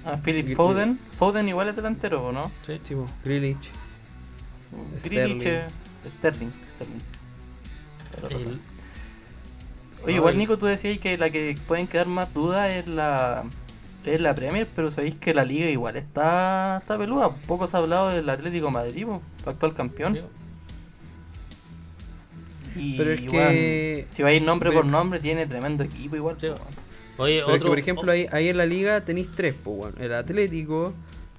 [0.06, 1.00] a Philip Foden.
[1.18, 2.52] Foden igual es delantero, ¿o ¿no?
[2.64, 2.80] sí.
[2.84, 3.08] Sí, po.
[3.24, 3.58] Grealish.
[5.04, 5.42] Grealish, Sterling.
[5.48, 5.68] eh,
[6.10, 6.52] Sterling.
[6.76, 7.12] Sterling, sí.
[8.38, 8.60] El-
[10.06, 10.38] Oye, igual.
[10.38, 13.44] Nico, tú decías que la que pueden quedar más dudas es la
[14.06, 17.32] es la Premier, pero sabéis que la liga igual está, está peluda.
[17.48, 19.06] Poco se ha hablado del Atlético de Madrid,
[19.46, 20.14] actual campeón.
[20.16, 20.22] sí.
[22.76, 26.38] Y Pero es igual, que- si vais nombre pero- por nombre, tiene tremendo equipo igual.
[26.40, 26.48] Sí.
[27.18, 29.56] Oye, Pero es que, por ejemplo, ahí, ahí en la liga tenéis tres.
[30.00, 30.94] El Atlético,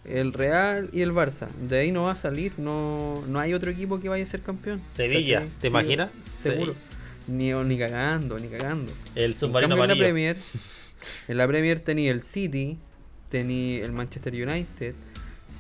[0.05, 1.49] el Real y el Barça.
[1.51, 4.41] De ahí no va a salir, no, no hay otro equipo que vaya a ser
[4.43, 4.83] campeón.
[4.93, 5.47] Sevilla.
[5.61, 6.11] ¿te imaginas?
[6.43, 6.75] Seguro.
[7.27, 8.93] Ni, ni cagando, ni cagando.
[9.15, 10.05] el En submarino cambio, en la.
[10.05, 10.37] Premier,
[11.29, 12.77] en la Premier tenía el City,
[13.29, 14.95] tenía el Manchester United,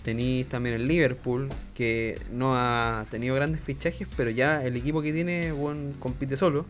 [0.02, 5.12] tenéis también el Liverpool, que no ha tenido grandes fichajes, pero ya el equipo que
[5.12, 6.66] tiene, bueno, compite solo.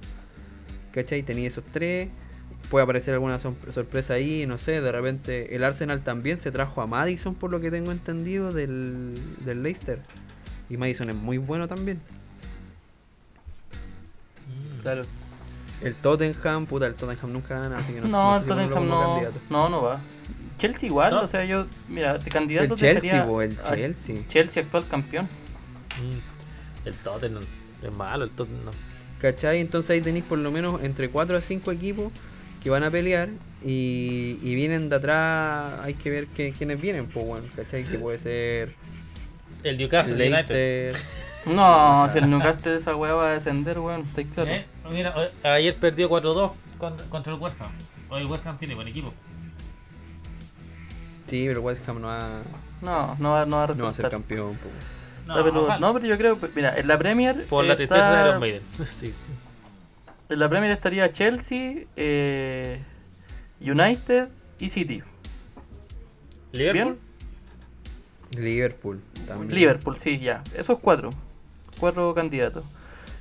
[0.92, 1.22] ¿Cachai?
[1.22, 2.08] Tenía esos tres.
[2.68, 6.82] Puede aparecer alguna sor- sorpresa ahí, no sé, de repente el Arsenal también se trajo
[6.82, 9.14] a Madison, por lo que tengo entendido, del,
[9.44, 10.00] del Leicester.
[10.68, 12.00] Y Madison es muy bueno también.
[14.48, 14.80] Mm.
[14.82, 15.02] Claro.
[15.82, 18.44] El Tottenham, puta, el Tottenham nunca gana, así que no, sé- No, no el sé
[18.44, 20.00] si ponerlo Tottenham no, no, no va.
[20.60, 21.22] Chelsea igual, ¿No?
[21.22, 24.16] o sea, yo, mira, de candidato El Chelsea, el Chelsea.
[24.28, 25.26] Chelsea actual campeón.
[25.98, 26.86] Mm.
[26.88, 27.44] El Tottenham.
[27.82, 28.74] Es malo el Tottenham.
[29.18, 29.60] ¿Cachai?
[29.60, 32.12] Entonces ahí tenéis por lo menos entre 4 a 5 equipos
[32.62, 33.30] que van a pelear
[33.64, 35.80] y, y vienen de atrás.
[35.82, 37.84] Hay que ver que, quiénes vienen, pues bueno, ¿cachai?
[37.84, 38.74] Que puede ser
[39.62, 40.90] El Newcastle United.
[40.94, 40.94] Leicester.
[41.46, 44.50] No, O sea- si el Newcastle esa weá va a descender, weón, está claro.
[44.50, 47.72] Eh, Mira, ayer perdió 4-2 contra, contra el West Ham.
[48.10, 49.14] Hoy el West Ham tiene buen equipo.
[51.30, 52.42] Sí, pero West Ham no va,
[52.82, 54.10] No, no va, no va a no va a ser resultar.
[54.10, 54.58] campeón.
[55.26, 57.46] No, pero yo creo, mira, en la Premier.
[57.46, 58.62] Por la está- tristeza de Iron Maiden.
[58.88, 59.14] Sí.
[60.28, 62.80] En la Premier estaría Chelsea, eh,
[63.60, 65.02] United y City.
[66.52, 66.98] Liverpool.
[68.36, 69.54] Liverpool también.
[69.54, 70.42] Liverpool, sí, ya.
[70.54, 71.10] Esos cuatro.
[71.78, 72.64] Cuatro candidatos.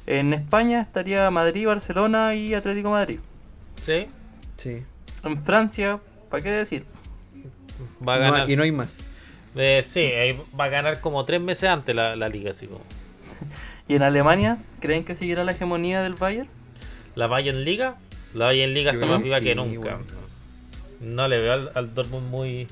[0.05, 3.19] En España estaría Madrid, Barcelona y Atlético Madrid.
[3.85, 4.07] Sí.
[4.57, 4.83] Sí.
[5.23, 6.85] En Francia, ¿para qué decir?
[8.07, 8.49] Va a No ganar.
[8.49, 9.03] y no hay más.
[9.55, 12.81] Eh, sí, ahí va a ganar como tres meses antes la, la liga, así como.
[13.87, 16.47] ¿Y en Alemania creen que seguirá la hegemonía del Bayern?
[17.15, 17.95] La Bayern Liga,
[18.33, 19.95] la Bayern Liga está más viva que nunca.
[19.95, 20.19] bueno.
[21.01, 22.67] No le veo al, al Dortmund muy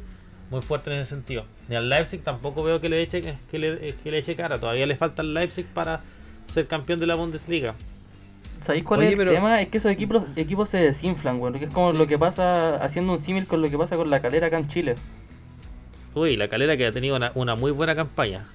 [0.49, 1.45] muy fuerte en ese sentido.
[1.67, 4.59] Ni al Leipzig tampoco veo que le eche que le, que le eche cara.
[4.59, 6.01] Todavía le falta al Leipzig para
[6.45, 7.75] ser campeón de la Bundesliga.
[8.67, 9.61] ¿Sabéis cuál Oye, es el pero- tema?
[9.61, 11.53] Es que esos equipos, equipos se desinflan, güey.
[11.53, 14.21] Que es como lo que pasa, haciendo un símil con lo que pasa con la
[14.21, 14.95] calera acá en Chile.
[16.13, 18.45] Uy, la calera que ha tenido una, una muy buena campaña.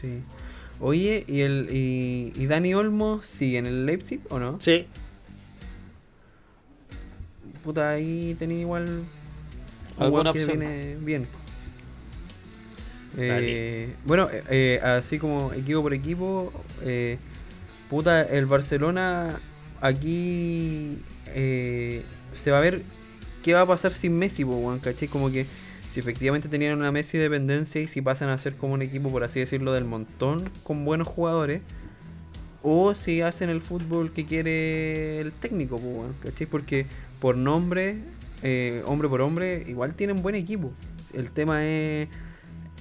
[0.00, 0.20] Sí.
[0.78, 4.60] Oye, ¿y, el, y, y Dani Olmo sigue en el Leipzig o no?
[4.60, 4.86] Sí,
[7.64, 10.58] Puta, ahí tenía igual un Alguna que opción.
[10.60, 11.28] viene bien.
[13.16, 17.18] Eh, bueno, eh, eh, así como equipo por equipo, eh,
[17.92, 19.38] puta, el Barcelona
[19.82, 22.02] aquí eh,
[22.32, 22.80] se va a ver
[23.42, 25.08] qué va a pasar sin Messi, po, ¿cachai?
[25.08, 25.44] Como que
[25.92, 29.24] si efectivamente tenían una Messi dependencia y si pasan a ser como un equipo, por
[29.24, 31.60] así decirlo, del montón, con buenos jugadores,
[32.62, 36.46] o si hacen el fútbol que quiere el técnico, po, ¿cachai?
[36.46, 36.86] Porque
[37.20, 37.98] por nombre,
[38.42, 40.72] eh, hombre por hombre, igual tienen buen equipo.
[41.12, 42.08] El tema es,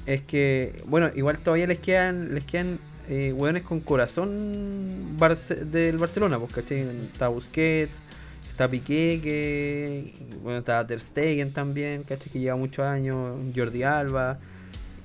[0.05, 2.79] es que, bueno, igual todavía les quedan, les quedan
[3.11, 6.79] eh, hueones con corazón Barce- del Barcelona, pues, ¿cachai?
[7.11, 8.01] Está Busquets,
[8.49, 12.31] está Piqué, que, bueno, está Ter Stegen también, ¿cachai?
[12.31, 14.39] Que lleva muchos años, Jordi Alba,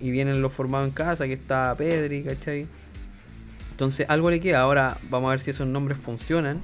[0.00, 2.66] y vienen los formados en casa, que está Pedri, ¿cachai?
[3.72, 6.60] Entonces algo le queda, ahora vamos a ver si esos nombres funcionan.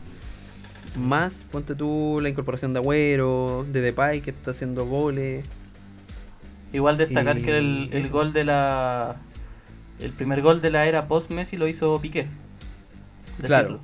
[0.97, 5.45] Más, ponte tú la incorporación de Agüero, de Depay que está haciendo goles.
[6.73, 9.17] Igual destacar Y que el, el gol de la.
[10.03, 12.27] El primer gol de la era post-Messi lo hizo Piqué.
[13.43, 13.81] Claro.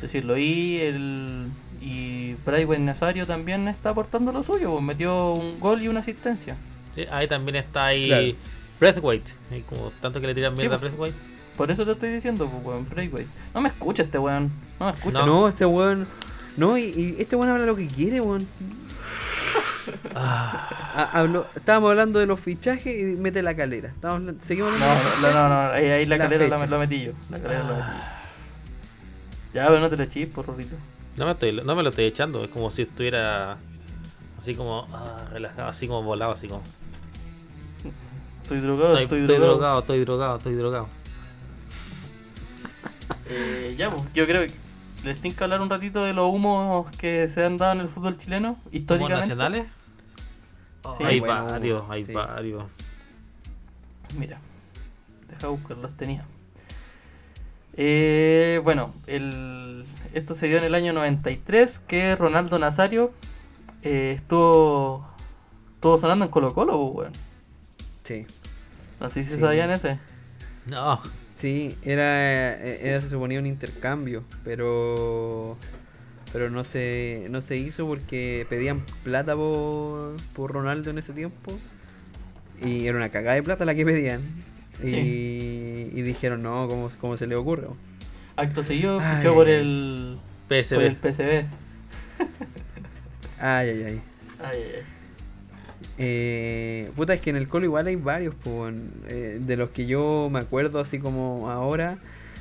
[0.00, 0.38] Decirlo.
[0.38, 1.48] Y el.
[1.80, 6.56] Y Brightway Nazario también está aportando lo suyo, pues metió un gol y una asistencia.
[6.94, 8.26] Sí, ahí también está ahí Claro.
[8.78, 9.32] Breathwaite.
[9.50, 10.92] Y como tanto que le tiran mierda a pues.
[10.92, 11.18] Breathwaite.
[11.56, 13.26] Por eso te estoy diciendo, pues, weón, Brightway.
[13.54, 14.50] No me escucha este weón.
[14.80, 15.18] No me escucha.
[15.20, 15.26] No.
[15.26, 16.06] No, este weón.
[16.56, 18.46] No, y, y este weón habla lo que quiere, weón.
[20.14, 21.10] Ah.
[21.12, 23.88] Habló- estábamos hablando de los fichajes y mete la calera.
[23.88, 26.66] Estábamos seguimos No, hablando de los no, no, no, ahí, ahí la, La calera la,
[26.66, 27.12] la metí yo.
[27.30, 28.04] La calera la metí yo.
[29.54, 30.76] Ya, pero no te lo echís, por Rorrito.
[31.16, 33.58] No me, estoy, no me lo estoy echando, es como si estuviera
[34.38, 36.62] así como ah, relajado, así como volado, así como.
[38.42, 39.52] Estoy drogado, Estoy, estoy, estoy drogado.
[39.56, 40.88] drogado, estoy drogado, estoy drogado.
[43.28, 44.52] Eh, ya, pues, yo creo que
[45.04, 47.88] les tengo que hablar un ratito de los humos que se han dado en el
[47.88, 49.20] fútbol chileno, ¿Como históricamente.
[49.20, 49.66] nacionales?
[50.98, 51.04] Sí.
[51.04, 52.12] hay Bueno, varios, hay sí.
[52.12, 52.64] varios.
[54.16, 54.38] Mira,
[55.28, 56.24] deja buscar, los tenía.
[57.74, 63.12] Eh, bueno, el, esto se dio en el año 93, que Ronaldo Nazario
[63.82, 65.06] eh, estuvo,
[65.74, 67.12] estuvo sonando en Colo Colo, pues, weón.
[68.04, 68.26] Sí.
[69.00, 69.38] No sé si Sí.
[69.40, 69.98] sabían ese.
[70.66, 71.00] No,
[71.42, 75.58] Sí, era, era se suponía un intercambio, pero
[76.32, 81.58] pero no se no se hizo porque pedían plata por, por Ronaldo en ese tiempo
[82.64, 84.20] y era una cagada de plata la que pedían
[84.84, 87.66] y, y dijeron no, ¿cómo, cómo se le ocurre?
[88.36, 90.74] Acto seguido, fichó por el, PSV.
[90.74, 90.96] por el
[93.40, 93.68] ay, ay.
[93.80, 94.00] Ay,
[94.38, 94.91] ay, ay.
[95.98, 98.34] Eh, puta, es que en el colo igual hay varios.
[99.08, 101.98] Eh, de los que yo me acuerdo así como ahora.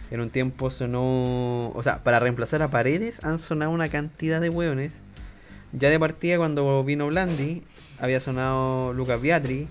[0.10, 4.50] En un tiempo sonó, o sea, para reemplazar a Paredes han sonado una cantidad de
[4.50, 5.02] hueones.
[5.72, 7.64] Ya de partida cuando vino Blandi,
[8.00, 9.68] había sonado Lucas Biatri.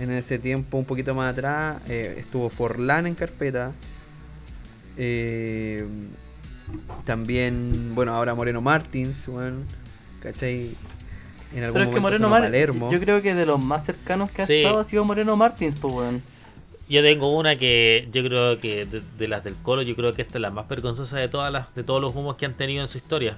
[0.00, 3.72] En ese tiempo, un poquito más atrás, eh, estuvo Forlán en carpeta.
[7.04, 9.64] También, bueno, ahora Moreno Martins, weón.
[10.20, 10.74] ¿Cachai?
[11.54, 14.30] En algún Pero es que momento Moreno Martins, yo creo que de los más cercanos
[14.30, 14.54] que ha Sí.
[14.56, 16.22] estado ha sido Moreno Martins, pues, weón.
[16.88, 20.22] Yo tengo una que yo creo que de, de las del Colo, yo creo que
[20.22, 22.82] esta es la más vergonzosa de todas las, de todos los humos que han tenido
[22.82, 23.36] en su historia.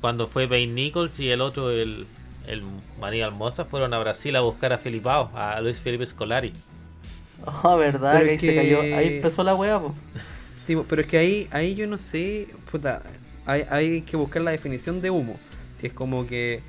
[0.00, 2.06] Cuando fue Payne Nichols y el otro, el,
[2.48, 2.62] el
[3.00, 6.52] María Almoza, fueron a Brasil a buscar a Felipao, a Luis Felipe Scolari.
[7.46, 8.80] Ah, verdad, Pero que ahí se cayó.
[8.80, 9.92] Ahí empezó la weá, pues.
[10.66, 13.00] Sí, pero es que ahí, ahí yo no sé, puta,
[13.44, 15.38] hay, hay que buscar la definición de humo.
[15.74, 16.60] Si es como que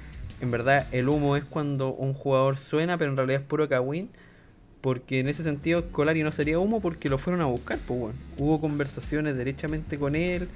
[0.41, 4.10] en verdad el humo es cuando un jugador suena, pero en realidad es puro cagüín.
[4.82, 8.15] Porque en ese sentido Colari no sería humo porque lo fueron a buscar, pues bueno.
[8.38, 10.47] Hubo conversaciones derechamente con él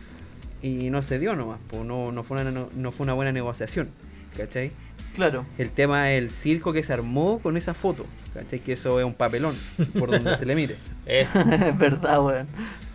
[0.62, 3.32] y no se dio nomás, pues no, no, fue una, no, no fue una buena
[3.32, 3.89] negociación,
[4.38, 4.72] ¿cachai?
[5.15, 5.46] Claro.
[5.58, 8.60] El tema es el circo que se armó con esa foto, ¿cachai?
[8.60, 9.56] Que eso es un papelón,
[9.98, 10.76] por donde se le mire.
[11.06, 12.48] Es, Es verdad, weón.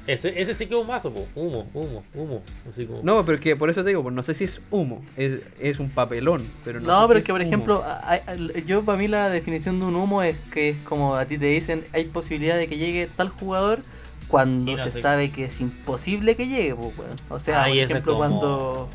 [0.06, 1.26] Ese, ese sí que es un mazo, po.
[1.34, 2.42] Humo, humo, humo.
[2.70, 3.02] Así como...
[3.02, 5.40] No, pero es que por eso te digo, pues no sé si es humo, es,
[5.58, 7.46] es un papelón, pero no, No, sé pero si es que, por humo.
[7.48, 8.34] ejemplo, a- a-
[8.66, 11.46] yo para mí la definición de un humo es que es como a ti te
[11.46, 13.80] dicen, hay posibilidad de que llegue tal jugador
[14.28, 15.00] cuando no se sé.
[15.00, 17.20] sabe que es imposible que llegue, pues, weón.
[17.28, 18.88] O sea, Ay, por ejemplo, como- cuando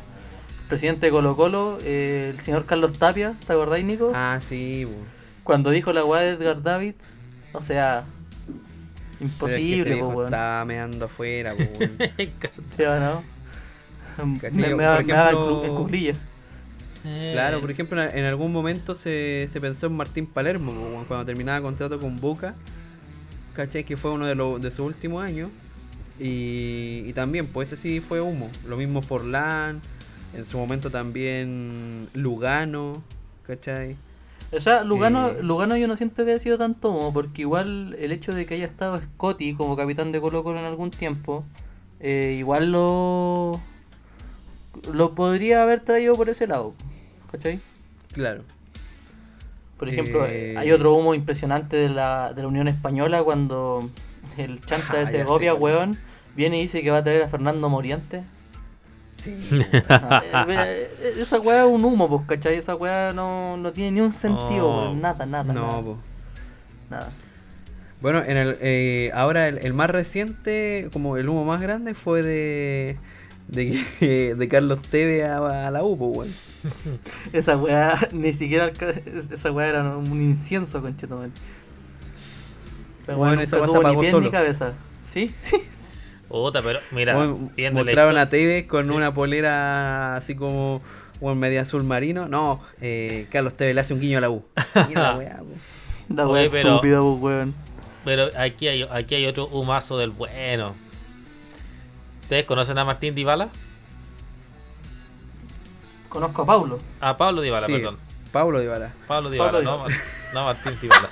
[0.62, 4.12] el presidente de Colo Colo, eh, el señor Carlos Tapia, ¿te acordáis, Nico?
[4.14, 4.92] Ah, sí, po.
[5.44, 7.14] Cuando dijo la weá de Edgar Davids,
[7.52, 8.04] o sea,
[9.38, 10.24] Pero es que ese imposible, weón.
[10.26, 11.62] estaba meando afuera, po.
[14.52, 14.68] Me,
[15.00, 16.18] en ejemplo- cru- en cuclillas.
[17.04, 21.04] Eh, Claro, por ejemplo, en algún momento se, se pensó en Martín Palermo, po, weón,
[21.06, 22.54] cuando terminaba contrato con Boca,
[23.54, 23.84] ¿cachai?
[23.84, 25.50] Que fue uno de, los de sus últimos años.
[26.20, 28.50] Y, y también, pues ese sí fue humo.
[28.68, 29.80] Lo mismo Forlán,
[30.34, 33.02] en su momento también Lugano,
[33.46, 33.96] ¿cachai?
[34.54, 35.38] O sea, Lugano, Eh.
[35.42, 38.54] Lugano yo no siento que haya sido tanto humo, porque igual el hecho de que
[38.54, 41.44] haya estado Scotty como capitán de Colo Colo en algún tiempo,
[42.00, 43.60] eh, igual lo
[44.92, 46.74] lo podría haber traído por ese lado,
[47.30, 47.60] ¿cachai?
[48.12, 48.42] Claro.
[49.78, 50.54] Por ejemplo, Eh.
[50.56, 53.88] hay otro humo impresionante de la, de la Unión Española cuando
[54.36, 55.98] el chanta de Segovia, weón,
[56.36, 58.22] viene y dice que va a traer a Fernando Moriente.
[59.22, 59.36] Sí.
[59.52, 62.56] Eh, eh, esa weá es un humo, pues, ¿cachai?
[62.56, 64.82] Esa weá no, no tiene ni un sentido, Oh.
[64.86, 65.52] weón, nada, nada.
[65.52, 65.98] no, nada, po.
[66.90, 67.10] nada.
[68.00, 72.22] Bueno, en el, eh, ahora el, el más reciente, como el humo más grande, fue
[72.22, 72.98] de
[73.48, 76.32] de, que- de Carlos Teve a, a la U, po, weón.
[77.32, 78.72] Esa weá, ni siquiera
[79.32, 81.30] esa weá era un incienso, conchetumadre.
[83.06, 84.26] La weá Bueno, esa weá se ni apagó pies solo.
[84.26, 84.72] ni cabeza.
[85.04, 85.56] Sí, sí.
[86.32, 87.14] Puta, pero mira,
[87.72, 88.90] mostraron a Tevez con Sí.
[88.90, 90.80] una polera así como
[91.20, 92.26] un media azul marino.
[92.26, 94.42] No, eh, Carlos Tevez le hace un guiño a la U.
[94.88, 95.42] Mira, weá.
[96.08, 97.54] La weá pero- estúpida, weón.
[98.06, 100.74] Pero aquí hay, aquí hay otro humazo del bueno.
[102.22, 103.50] ¿Ustedes conocen a Martín Dybala?
[106.08, 106.78] Conozco a Paulo.
[107.00, 107.98] A Pablo Dybala, Sí, perdón.
[108.32, 108.94] Pablo Dybala.
[109.06, 109.96] Pablo Dybala, Pablo no, Dybala.
[110.32, 111.08] No Martín Dybala.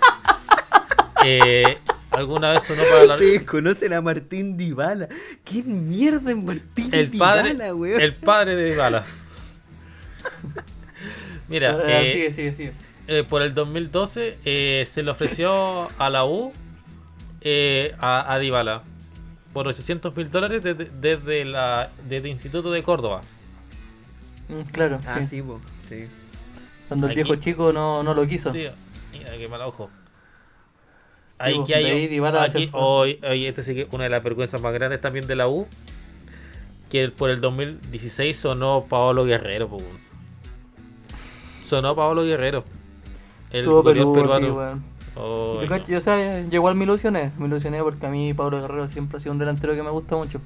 [1.24, 1.78] eh,
[2.10, 3.14] ¿Alguna vez sonó para la...
[3.14, 5.08] Ustedes conocen a Martín Dybala.
[5.44, 8.00] ¿Quién mierda es Martín el padre, Dybala, weón?
[8.00, 9.04] el padre de Dybala?
[11.48, 12.72] Mira, Ah, eh, sigue, sigue, sigue.
[13.08, 16.52] eh, por el 2012 eh, se le ofreció a la U
[17.40, 18.82] eh, a, a Dybala
[19.52, 23.22] por 800 mil dólares desde, desde la desde el Instituto de Córdoba.
[24.48, 25.26] Mm, Claro, Ah, sí.
[25.26, 25.60] sí, po.
[25.88, 26.06] Sí.
[26.88, 28.52] Cuando el Aquí- viejo chico no, no lo quiso.
[28.52, 28.66] Sí,
[29.12, 29.90] mira qué mal ojo.
[31.40, 34.72] Ahí po, que hay aquí, hoy, hoy este sí que una de las vergüenzas más
[34.72, 35.66] grandes también de la U.
[36.90, 39.98] Que por el 2016 sonó Paolo Guerrero, po, weón.
[41.64, 42.64] Sonó Paolo Guerrero.
[43.50, 44.82] El sí, peruano.
[45.16, 45.84] Oh, Yo, no.
[45.86, 47.32] yo, sea, yo igual me ilusioné.
[47.38, 50.16] Me ilusioné porque a mí Pablo Guerrero siempre ha sido un delantero que me gusta
[50.16, 50.40] mucho.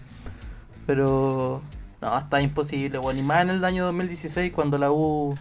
[0.87, 1.63] Pero.
[2.01, 3.19] No, está imposible, weón.
[3.19, 5.37] Y más en el año 2016 cuando la U.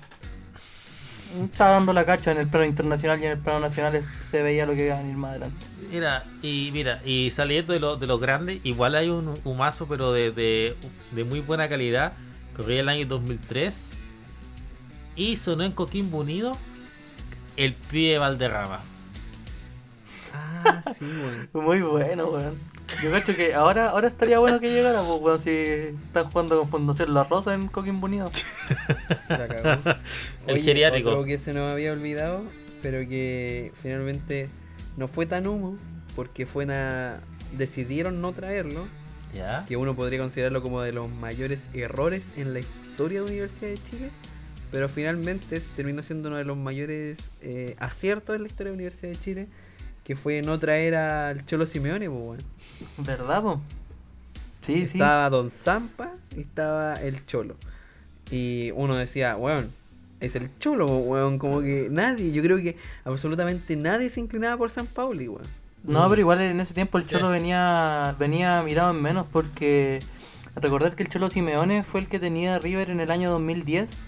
[1.42, 4.66] Estaba dando la cacha en el plano internacional y en el plano nacional se veía
[4.66, 5.66] lo que iba a venir más adelante.
[5.90, 10.12] Mira, y mira, y saliendo de lo, de los grandes, igual hay un humazo, pero
[10.14, 10.76] de, de,
[11.12, 12.14] de muy buena calidad.
[12.56, 13.76] Corría el año 2003.
[15.16, 16.54] Y sonó en Coquimbo Unido
[17.58, 18.82] el pibe Valderrama.
[20.34, 21.50] Ah, sí, weón.
[21.66, 22.73] Muy bueno, weón.
[23.02, 26.70] Yo cacho que ahora, ahora estaría bueno que llegara, pues, weón, si están jugando con
[26.70, 28.30] Fundación La Rosa en Coquimbo Unido.
[29.30, 29.98] La cagó.
[30.48, 31.10] El Oye, geriátrico.
[31.10, 32.44] Otro que se nos había olvidado,
[32.82, 34.50] pero que finalmente
[34.98, 35.78] no fue tan humo,
[36.16, 37.22] porque fue una...
[37.54, 38.88] decidieron no traerlo,
[39.34, 39.66] ¿Ya?
[39.68, 43.78] que uno podría considerarlo como de los mayores errores en la historia de Universidad de
[43.90, 44.12] Chile,
[44.72, 49.12] pero finalmente terminó siendo uno de los mayores eh, aciertos en la historia de Universidad
[49.12, 49.48] de Chile,
[50.04, 52.40] que fue no traer al Cholo Simeone, pues, weón.
[52.98, 53.62] ¿Verdad, po?
[54.62, 54.98] Sí, sí.
[54.98, 57.56] Estaba Don Zampa y estaba el Cholo.
[58.32, 59.72] Y uno decía, weón,
[60.20, 61.38] es el Cholo, weón.
[61.38, 65.48] Como que nadie, yo creo que absolutamente nadie se inclinaba por San Pauli, weón.
[65.84, 70.00] No, pero igual en ese tiempo el Cholo venía venía mirado en menos porque
[70.56, 74.06] recordar que el Cholo Simeone fue el que tenía a River en el año 2010.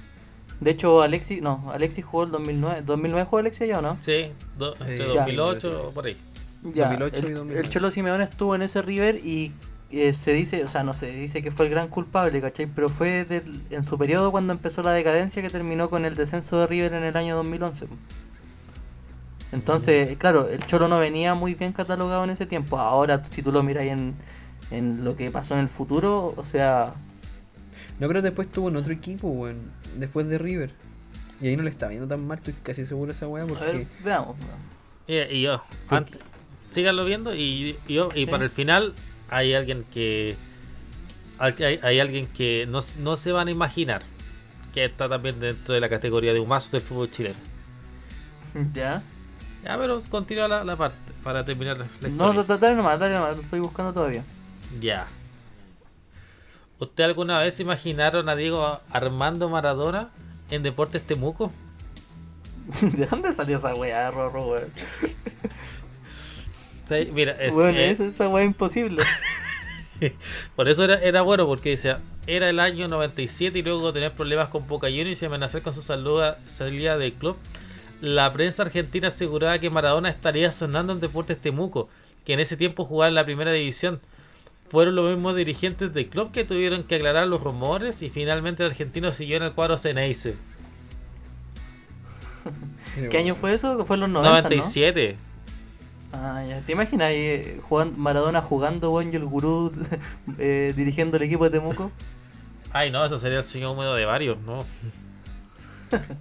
[0.59, 2.83] De hecho, Alexis, no, Alexis jugó el 2009.
[2.85, 3.97] ¿2009 jugó Alexis ya o no?
[4.01, 5.13] Sí, do- entre ya.
[5.25, 6.17] 2008 por ahí.
[6.73, 7.61] Ya, 2008 y el, 2009.
[7.61, 9.51] el Cholo Simeone estuvo en ese River y
[9.91, 12.65] eh, se dice, o sea, no se dice que fue el gran culpable, ¿cachai?
[12.67, 16.57] Pero fue del- en su periodo cuando empezó la decadencia que terminó con el descenso
[16.59, 17.87] de River en el año 2011.
[19.51, 22.77] Entonces, claro, el Cholo no venía muy bien catalogado en ese tiempo.
[22.79, 24.15] Ahora, si tú lo miras en,
[24.71, 26.93] en lo que pasó en el futuro, o sea,
[27.99, 29.71] No, pero después tuvo en otro equipo, weón.
[29.95, 30.71] Después de River.
[31.41, 33.45] Y ahí no le estaba yendo tan mal, estoy casi seguro de esa weá, a
[33.45, 33.87] ver, porque.
[34.03, 34.35] veamos.
[35.07, 36.19] Mira, y yo, ¿Por antes,
[36.71, 38.25] síganlo viendo y, y yo, y Sí.
[38.25, 38.93] para el final,
[39.29, 40.35] hay alguien que
[41.37, 44.01] hay, hay- alguien que no, no se van a imaginar
[44.73, 47.35] que está también dentro de la categoría de humazos del fútbol chileno.
[48.73, 49.03] ¿Ya?
[49.63, 52.43] Ya, pero continúa la, la parte para terminar la No, historia.
[52.43, 54.23] da- dale nomás, dale nomás, lo estoy buscando todavía.
[54.79, 55.07] Ya.
[56.79, 60.09] ¿Usted alguna vez imaginaron a Diego Armando Maradona
[60.49, 61.51] en Deportes Temuco?
[62.81, 64.69] ¿De dónde salió esa weá, Rorro, weón?
[67.13, 69.03] Mira, es, Weón, eh, es- esa weá imposible.
[70.55, 74.49] por eso era, era bueno, porque decía, era el año 97 y luego tener problemas
[74.49, 77.37] con Boca Juniors y amenazar con su saluda- salida del club.
[78.01, 81.89] La prensa argentina aseguraba que Maradona estaría sonando en Deportes Temuco,
[82.25, 83.99] que en ese tiempo jugaba en la primera división.
[84.75, 88.71] Fueron los mismos dirigentes del club que tuvieron que aclarar los rumores y finalmente el
[88.71, 90.35] argentino siguió en el cuadro Ceneice.
[93.09, 93.77] ¿Qué año fue eso?
[93.77, 95.15] Que fue en los 90, 97.
[96.11, 96.19] ¿no?
[96.19, 96.59] Ah, ya.
[96.59, 99.71] ¿Te imaginas ahí eh, jugando, Maradona jugando, weón, y el gurú
[100.39, 101.89] eh, dirigiendo el equipo de Temuco?
[102.73, 104.59] Ay, no, eso sería el sueño húmedo de varios, ¿no?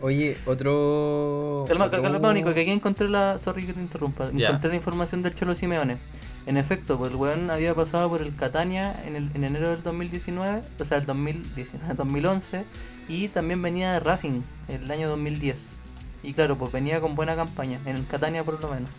[0.00, 1.64] Oye, otro.
[1.66, 3.36] Calma, otro- calma, Nico, que aquí encontré la.
[3.38, 4.26] Sorry que te interrumpa.
[4.26, 5.98] Encontré la información del Cholo Simeone.
[6.46, 9.82] En efecto, pues el weón había pasado por el Catania en, el, en enero del
[9.82, 12.64] 2019, o sea, el 2019, 2011,
[13.08, 15.78] y también venía de Racing el año 2010.
[16.22, 18.90] Y claro, pues venía con buena campaña, en el Catania por lo menos.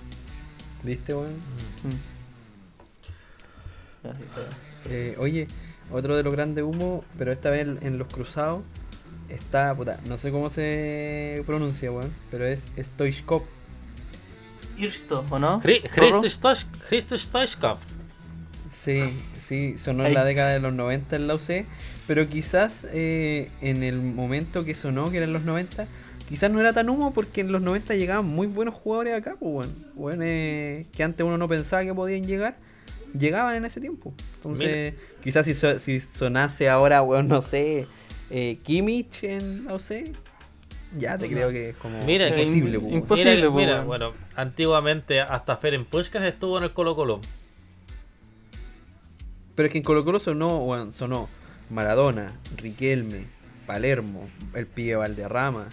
[0.83, 1.33] ¿Viste, weón?
[1.83, 2.15] Mm.
[4.07, 4.43] Así fue.
[4.87, 5.47] Eh, oye,
[5.91, 8.63] otro de los grandes humos, pero esta vez en los cruzados,
[9.29, 13.43] está, puta, no sé cómo se pronuncia, weón, pero es Stoichkov.
[14.77, 15.61] Irsto, ¿o no?
[15.61, 16.19] Hri- Rorro?
[16.19, 17.77] Hristo Stoich- Hristo Stoichkov.
[18.73, 18.99] Sí,
[19.39, 20.09] sí, sonó Ahí.
[20.09, 21.65] en la década de los 90 en la UC,
[22.07, 25.87] pero quizás eh, en el momento que sonó, que era en los 90,
[26.29, 29.67] quizás no era tan humo porque en los 90 llegaban muy buenos jugadores acá, pues,
[30.21, 32.57] eh, que antes uno no pensaba que podían llegar,
[33.17, 34.13] llegaban en ese tiempo.
[34.35, 37.87] Entonces, quizás si, so- si sonase ahora, weón, no sé,
[38.29, 40.11] eh, Kimmich en la UC,
[40.97, 42.93] ya te creo que es como Mira, que- imposible, pues, weón.
[43.01, 47.21] Imposible, Mira, po, mira, bueno, antiguamente hasta Ferenc Puskás estuvo en el Colo Colo.
[49.55, 51.29] Pero es que en Colo Colo sonó, weón, sonó
[51.69, 53.25] Maradona, Riquelme,
[53.65, 55.67] Palermo, el pibe Valderrama.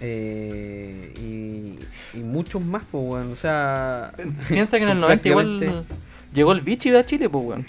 [0.00, 3.32] eh, y, y muchos más, pues, weón.
[3.32, 4.12] O sea.
[4.48, 5.94] Piensa que en el 90 igual prácticamente-
[6.34, 7.66] llegó el bichi a Chile, pues, weón.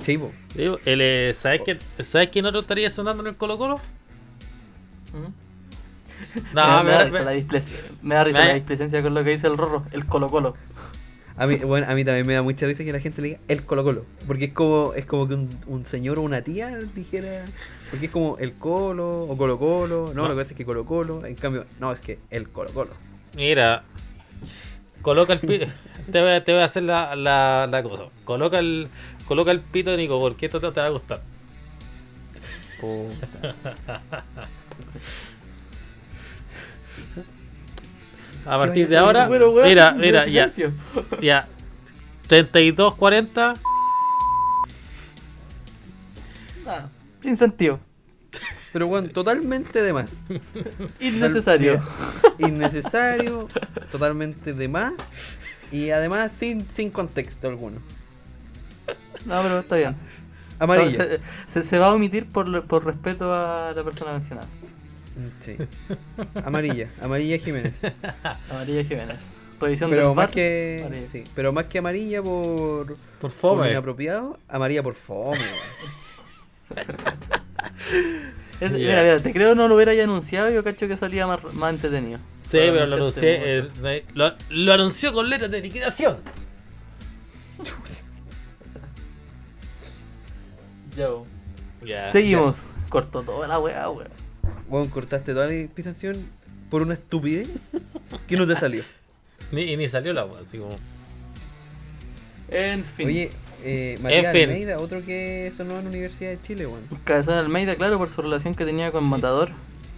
[0.00, 0.32] Sí, po.
[0.54, 3.80] Digo, el, eh, ¿sabes, quién, ¿Sabes quién otro estaría sonando en el Colo Colo?
[6.34, 7.18] Me da me- da risa
[8.38, 10.54] me- la displicencia con lo que dice el Rorro, el Colo Colo.
[11.38, 13.40] A mí, bueno, a mí también me da mucha risa que la gente le diga
[13.48, 14.06] el Colo Colo.
[14.26, 17.44] Porque es como, es como que un, un señor o una tía dijera.
[17.90, 20.06] Porque es como el Colo o Colo Colo.
[20.14, 20.28] No, No.
[20.28, 21.26] lo que pasa es que Colo Colo.
[21.26, 22.92] En cambio, no, es que el Colo Colo.
[23.34, 23.84] Mira,
[25.02, 25.66] coloca el pito.
[26.10, 28.04] te, voy a, te voy a hacer la, la, la cosa.
[28.24, 28.88] Coloca el,
[29.28, 31.20] coloca el pito de Nico, porque esto te, te va a gustar.
[38.46, 40.46] A partir de ahora, Bueno, mira, mira, ya,
[41.20, 41.48] ya.
[42.28, 43.54] 32, 40.
[46.66, 46.88] Ah,
[47.20, 47.78] sin sentido.
[48.72, 50.22] Pero bueno, totalmente de más.
[51.00, 51.80] Innecesario.
[52.38, 53.48] Innecesario,
[53.90, 54.92] totalmente de más.
[55.72, 57.78] Y además sin, sin contexto alguno.
[59.24, 59.96] No, pero está bien.
[60.58, 60.90] Amarilla.
[60.90, 64.48] Se, se- se va a omitir por, por respeto a la persona mencionada.
[65.40, 65.56] Sí.
[66.44, 67.80] Amarilla, amarilla Jiménez.
[68.50, 69.32] Amarilla Jiménez.
[69.60, 70.82] Revisión Pero del más que.
[70.84, 71.08] amarilla.
[71.08, 72.86] Sí, pero más que amarilla por.
[72.86, 73.70] Por por fome.
[73.70, 75.38] inapropiado, amarilla por fome.
[76.70, 76.86] weón.
[78.60, 78.72] Es-.
[78.72, 81.74] Mira, mira, te creo no lo hubiera ya anunciado, yo cacho que salía más, más
[81.74, 82.18] entretenido.
[82.42, 83.58] Sí, pero lo anuncié.
[83.58, 86.18] eh, lo, lo anunció con letras de liquidación.
[91.84, 92.10] Ya.
[92.10, 92.70] Seguimos.
[92.88, 94.08] Cortó toda la weá, weá.
[94.68, 96.26] Weón, cortaste toda la inspiración
[96.70, 97.48] por una estupidez
[98.26, 98.82] que no te salió.
[99.52, 100.76] Ni, y ni salió la wea, así como.
[102.48, 103.06] En fin.
[103.06, 103.30] Oye,
[103.64, 104.42] eh, Matías En fin.
[104.50, 106.84] Almeida, otro que sonó en la Universidad de Chile, weón.
[107.04, 109.50] Cabezón Almeida, claro, por su relación que tenía con Matador.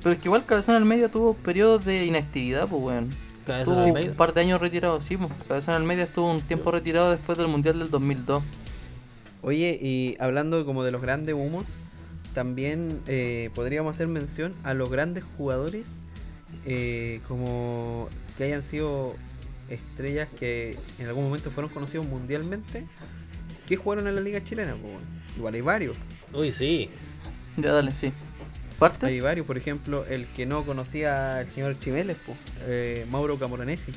[0.03, 3.11] Pero es que igual Cabezón Almeida tuvo periodos de inactividad, pues weón.
[3.47, 4.11] Cabezón Tuvo Almeida.
[4.11, 5.31] un par de años retirado, sí, pues.
[5.49, 8.43] Cabezón Almeida estuvo un tiempo retirado después del Mundial del 2002.
[9.43, 11.65] Oye, y hablando como de los grandes humos,
[12.39, 15.99] también eh, podríamos hacer mención a los grandes jugadores
[16.67, 19.17] eh, como que hayan sido
[19.69, 22.87] estrellas que en algún momento fueron conocidos mundialmente
[23.67, 24.77] que jugaron en la liga chilena.
[24.77, 25.01] weón.
[25.37, 25.97] Igual hay varios.
[26.33, 26.91] Uy, sí.
[27.57, 28.13] Ya, dale, sí.
[28.79, 29.03] ¿Partes?
[29.11, 32.37] Hay varios, por ejemplo, el que no conocía al señor Chimeles, po,
[32.69, 33.91] eh, Mauro Camoranesi.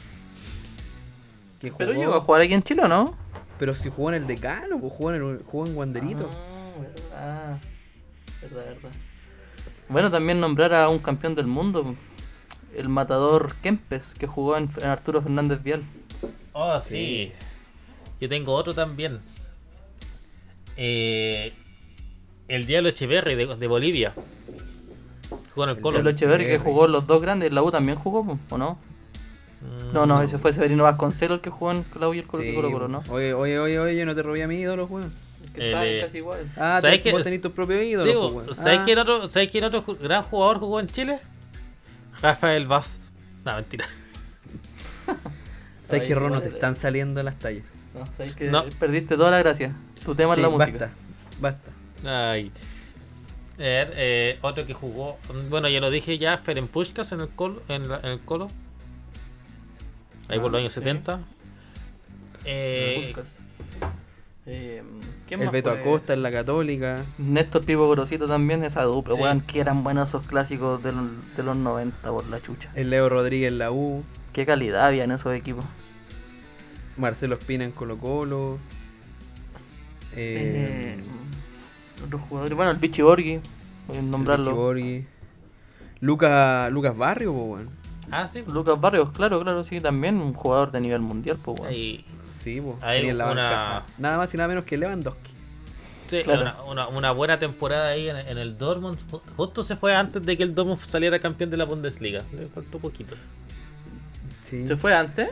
[1.59, 3.15] Que Pero jugó- llegó a jugar aquí en Chile, ¿o no?
[3.59, 6.27] Pero si jugó en el Decano, pues jugó en, el- jugó en Wanderito.
[7.13, 7.59] Ah,
[8.41, 8.65] verdad.
[8.65, 8.91] Verdad.
[9.89, 11.95] Bueno, también nombrar a un campeón del mundo,
[12.75, 15.83] el matador Kempes, que jugó en, en Arturo Fernández Vial.
[16.53, 17.31] Oh, sí.
[18.19, 19.19] Yo tengo otro también.
[20.77, 21.53] Eh,
[22.47, 24.13] el Diablo Echeverri de, de Bolivia.
[25.53, 25.99] Jugó en el El Colo.
[25.99, 28.77] El Echeverri que jugó los dos grandes, la U también jugó, ¿o no?
[29.61, 32.27] Mm, No, no, ese fue Severino Vasconcelos el que jugó en la U y el
[32.27, 33.03] Colo Sí, Colo, Colo, ¿no?
[33.09, 35.11] Oye, oye, oye, oye, yo no te robé a mi ídolo, weón.
[35.53, 36.49] Que El, eh, casi igual.
[36.55, 37.11] Ah, ¿Sabes qué?
[37.11, 37.41] vos tenés
[37.83, 38.55] Sí, ídolos, bo- pues, weón.
[38.55, 41.19] ¿sabes, Ah, quién otro, ¿Sabes quién otro gran jugador jugó en Chile?
[42.21, 43.01] Rafael Vaz.
[43.43, 43.85] No, mentira.
[45.87, 47.65] ¿Sabes que sí, Rono te están saliendo las tallas?
[47.93, 48.63] No, sabes que No.
[48.79, 49.75] perdiste toda la gracia.
[50.05, 50.91] Tu tema Sí, es la música.
[51.41, 51.71] basta,
[52.03, 52.31] basta.
[52.33, 52.51] Ay.
[53.55, 55.17] A ver, eh, otro que jugó.
[55.49, 57.61] Bueno, ya lo dije ya, Ferenc Puskas en el Colo.
[57.67, 58.47] En, la- en el Colo.
[60.29, 60.79] Ahí por Ah, los años sí.
[60.79, 61.19] 70.
[62.45, 63.13] Eh.
[64.47, 64.81] Eh,
[65.27, 65.69] ¿quién El más Beto?
[65.69, 67.05] Acosta en la Católica.
[67.17, 69.21] Néstor Pipo Grosito también, esa dupla, Sí.
[69.21, 71.05] weón, que eran buenos esos clásicos de los,
[71.37, 72.71] de los 90 por la chucha.
[72.75, 74.03] El Leo Rodríguez en la U.
[74.33, 75.63] Qué calidad había en esos equipos.
[76.97, 78.57] Marcelo Espina en Colo Colo.
[80.15, 81.03] Eh, Eh,
[82.05, 83.39] otros jugadores, bueno, el Pichi Borghi,
[83.87, 84.55] voy a nombrarlo.
[84.55, 85.05] Borghi.
[85.99, 87.69] Lucas Lucas Barrio, po, weón.
[88.09, 88.43] ah, sí.
[88.47, 91.73] Lucas Barrios, claro, claro, sí, también un jugador de nivel mundial, pues, weón.
[92.43, 93.83] Sí, tenía en la una- banca.
[93.97, 95.31] Nada más y nada menos que Lewandowski.
[96.09, 96.41] sí, Claro.
[96.41, 98.97] una, una- una buena temporada ahí en, en el Dortmund.
[99.11, 102.21] Ju- Justo se fue antes de que el Dortmund saliera campeón de la Bundesliga.
[102.33, 103.15] Le faltó poquito.
[104.41, 104.67] Sí.
[104.67, 105.29] ¿Se fue antes?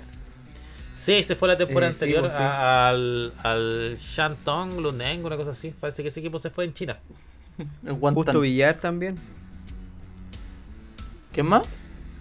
[0.95, 2.41] Sí, se fue la temporada Eh, sí, anterior pues, sí.
[2.41, 5.71] a- al, al Shandong Luneng, una cosa así.
[5.77, 6.97] Parece que ese equipo se fue en China.
[7.85, 7.95] El.
[7.95, 9.17] Justo Villar también.
[11.33, 11.63] ¿Quién más?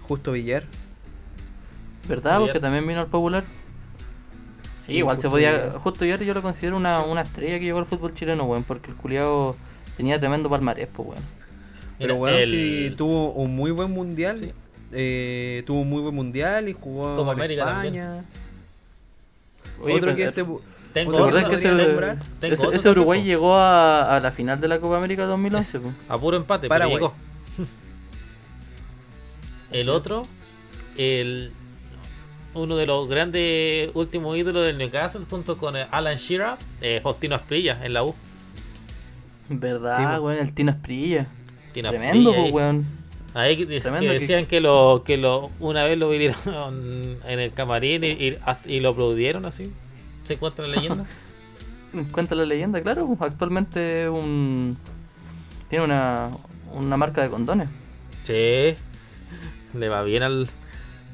[0.03, 0.65] Justo Villar.
[2.09, 2.39] ¿Verdad?
[2.39, 2.41] Villar.
[2.55, 3.45] Porque también vino al popular.
[4.89, 5.79] Sí, Sí, igual justo se podía.
[5.79, 8.91] Justo ayer yo lo considero una, una estrella que llegó al fútbol chileno, weón, porque
[8.91, 9.55] el culiado
[9.97, 11.23] tenía tremendo palmarés, pues, weón.
[11.99, 14.39] Pero bueno, el- sí tuvo un muy buen mundial.
[14.39, 14.53] Sí.
[14.93, 18.25] eh, tuvo un muy buen mundial y jugó Copa en América España.
[19.83, 20.43] Oye, Otro que se.
[20.43, 20.61] Tengo
[20.95, 22.19] ¿Te otro acordás otro que ese, podría nombrar?
[22.41, 25.81] Tengo ese- otro ese Uruguay llegó a, a la final de la Copa América 2011?
[25.81, 25.93] po?
[26.09, 26.97] A puro empate, Paraguay.
[26.99, 27.13] pero
[27.59, 27.69] llegó.
[29.73, 30.27] el otro,
[30.97, 31.53] el
[32.55, 37.35] uno de los grandes últimos ídolos del Newcastle, junto con eh, Alan Shearer, eh, Faustino
[37.37, 38.15] Asprilla en la U.
[39.49, 40.25] ¿Verdad, Sí, po.
[40.27, 40.39] weón?
[40.39, 41.27] El Tino Esprilla.
[41.73, 42.71] Tino Tremendo, Asprilla pues, ahí.
[42.73, 42.87] weón.
[43.35, 47.39] Ahí que, que Tremendo que- decían que lo que lo una vez lo vinieron en
[47.41, 48.37] el camarín y, y,
[48.67, 49.71] y lo aplaudieron así.
[50.25, 51.05] ¿Se encuentra la leyenda?
[52.13, 53.07] Cuenta la leyenda, claro.
[53.07, 54.77] pues, Actualmente un
[55.69, 56.31] tiene una,
[56.75, 57.69] una marca de condones.
[58.25, 58.75] sí.
[59.75, 60.49] Le va bien al.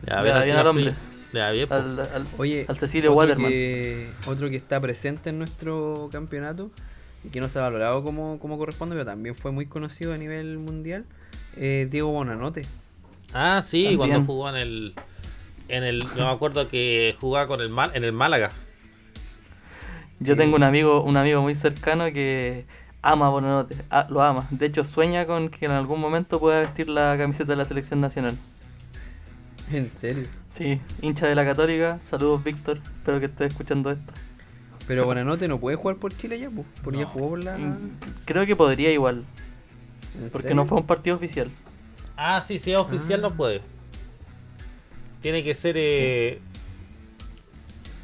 [0.06, 0.92] Le va Le va al bien al hombre.
[1.34, 1.72] Bien.
[1.72, 3.50] Al, al, Oye, al Cecilio otro Waterman.
[3.50, 6.70] que, otro que está presente en nuestro campeonato
[7.24, 10.18] y que no se ha valorado como, como corresponde, pero también fue muy conocido a
[10.18, 11.04] nivel mundial,
[11.56, 12.62] eh, Diego Bonanote.
[13.32, 13.98] Ah, sí, También.
[13.98, 14.94] cuando jugó en el.
[15.68, 15.98] En el.
[16.16, 18.50] No me acuerdo que jugaba con el Mal, en el Málaga.
[20.20, 22.66] Yo tengo un amigo, un amigo muy cercano que
[23.02, 23.76] ama a Bonanote,
[24.08, 24.46] lo ama.
[24.50, 28.00] De hecho, sueña con que en algún momento pueda vestir la camiseta de la selección
[28.00, 28.36] nacional.
[29.76, 30.26] En serio.
[30.50, 31.98] Sí, hincha de la Católica.
[32.02, 32.78] Saludos, Víctor.
[32.98, 34.12] Espero que estés escuchando esto.
[34.86, 37.10] Pero Bonanote no puede jugar por Chile ya, pues, porque ya No.
[37.10, 37.56] jugó por la...
[38.26, 39.24] Creo que podría igual,
[40.14, 40.56] ¿En porque serio?
[40.56, 41.50] no fue un partido oficial.
[42.16, 43.62] Ah, sí, si es oficial no puede.
[45.22, 45.74] Tiene que ser.
[45.78, 46.38] Eh...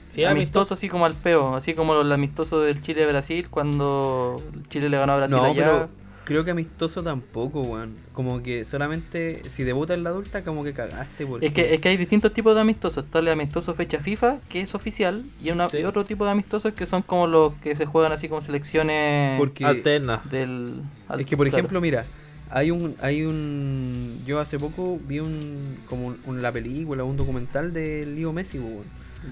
[0.09, 4.89] si es amistoso así como al peo, así como los amistosos del Chile-Brasil cuando Chile
[4.89, 5.55] le ganó a Brasil No, allá.
[5.65, 5.91] pero
[6.31, 7.97] creo que amistoso tampoco, weón.
[8.13, 11.27] Como que solamente si debuta en la adulta, como que cagaste.
[11.27, 11.47] Porque...
[11.47, 13.03] Es que, es que hay distintos tipos de amistosos.
[13.05, 15.79] Está el amistoso fecha FIFA, que es oficial, y, una, Sí.
[15.79, 19.39] y otro tipo de amistosos que son como los que se juegan así como selecciones
[19.39, 20.23] Porque Alterna.
[20.31, 20.83] del...
[21.19, 21.59] es que por claro.
[21.59, 22.07] ejemplo, mira,
[22.49, 27.17] hay un, hay un, yo hace poco vi un, como un, un- la película, un
[27.17, 28.85] documental de Leo Messi, weón,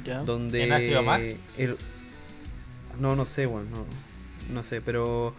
[0.05, 0.25] Ya.
[0.25, 1.29] donde ¿En HBO Max?
[1.57, 1.77] el-
[2.99, 3.85] no, no sé, weón, no,
[4.53, 5.35] no sé, pero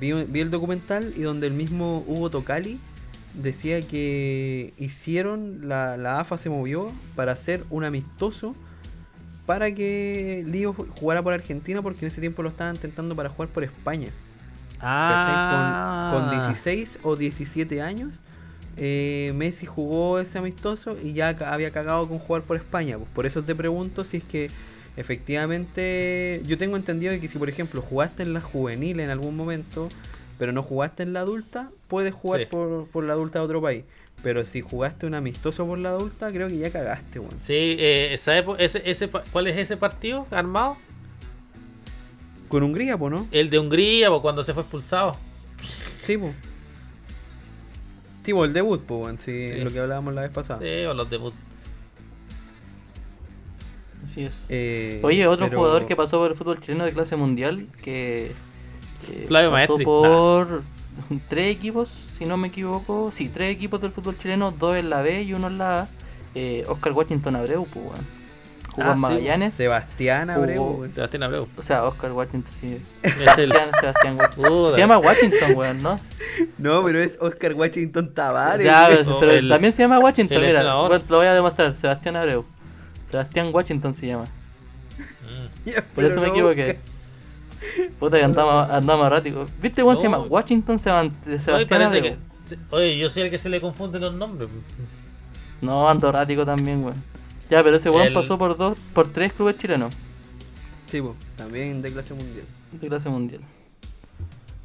[0.00, 2.80] vi, el documental y donde el mismo Hugo Tocali
[3.34, 8.54] decía que hicieron la, la AFA se movió para hacer un amistoso
[9.46, 13.48] para que Lío jugara por Argentina porque en ese tiempo lo estaban tentando para jugar
[13.48, 14.08] por España.
[14.80, 16.10] Ah.
[16.12, 18.20] Con, con 16 o 17 años,
[18.76, 22.98] eh, Messi jugó ese amistoso y ya había cagado con jugar por España.
[22.98, 24.50] Pues por eso te pregunto si es que
[25.00, 29.88] efectivamente yo tengo entendido que si por ejemplo jugaste en la juvenil en algún momento,
[30.38, 32.46] pero no jugaste en la adulta, puedes jugar Sí.
[32.50, 33.84] por, por la adulta de otro país.
[34.22, 37.34] Pero si jugaste un amistoso por la adulta, creo que ya cagaste, weón.
[37.40, 40.76] Sí, eh, ¿sabe po- ese, ese, cuál es ese partido armado?
[42.48, 43.28] Con Hungría, po, ¿no?
[43.30, 45.12] El de Hungría, cuando se fue expulsado.
[46.02, 46.32] Sí, po.
[48.24, 49.18] Sí, po, el debut, po, weón.
[49.18, 49.56] Sí, Sí.
[49.60, 50.58] lo que hablábamos la vez pasada.
[50.60, 51.34] Sí, o los debut.
[54.08, 54.46] Así es.
[54.48, 58.32] Eh, Oye, otro pero- jugador que pasó por el fútbol chileno de clase mundial que,
[59.28, 59.84] pasó Maestri.
[59.84, 60.62] por
[61.28, 65.02] tres equipos, si no me equivoco, sí, tres equipos del fútbol chileno, dos en la
[65.02, 65.88] B y uno en la A.
[66.34, 68.18] Eh, Oscar Washington Abreu, pues, weón.
[68.74, 69.02] Jugó Ah, en sí.
[69.02, 69.54] Magallanes.
[69.54, 70.88] Sebastián Abreu, Jugó-.
[70.88, 71.48] Sebastián Abreu.
[71.56, 72.78] O sea, Oscar Washington, sí.
[73.02, 74.72] Es el- Sebastián, Sebastián Wa- Puta.
[74.74, 75.98] Se llama Washington, weón, ¿no?
[76.58, 78.64] No, pero es Oscar Washington Tavares.
[78.64, 81.74] Ya, pero, pero el- también se llama Washington, el mira, lo voy a demostrar.
[81.76, 82.44] Sebastián Abreu.
[83.08, 84.24] Sebastián Washington se llama.
[84.24, 85.70] Mm.
[85.94, 86.78] Por eso me no, equivoqué.
[87.98, 89.50] Puta que andamos, andamos erráticos.
[89.60, 89.96] ¿Viste, weón?
[89.96, 92.02] Se llama Washington Oye, Sebastián Abreu.
[92.02, 92.16] que.
[92.46, 94.48] se- Oye, yo soy el que se le confunden los nombres.
[95.60, 97.02] No, ando errático también, weón.
[97.50, 99.94] Ya, pero ese weón El- pasó por dos, por tres clubes chilenos
[100.86, 102.44] Sí, po, también de clase mundial.
[102.72, 103.40] de clase mundial.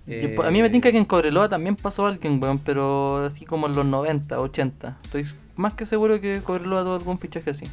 [0.05, 3.45] Y Eh, A mí me tinca que en Cobreloa también pasó alguien, weón, pero así
[3.45, 4.97] como en los 90, 80.
[5.03, 5.25] Estoy
[5.55, 7.65] más que seguro que Cobreloa tuvo algún fichaje así.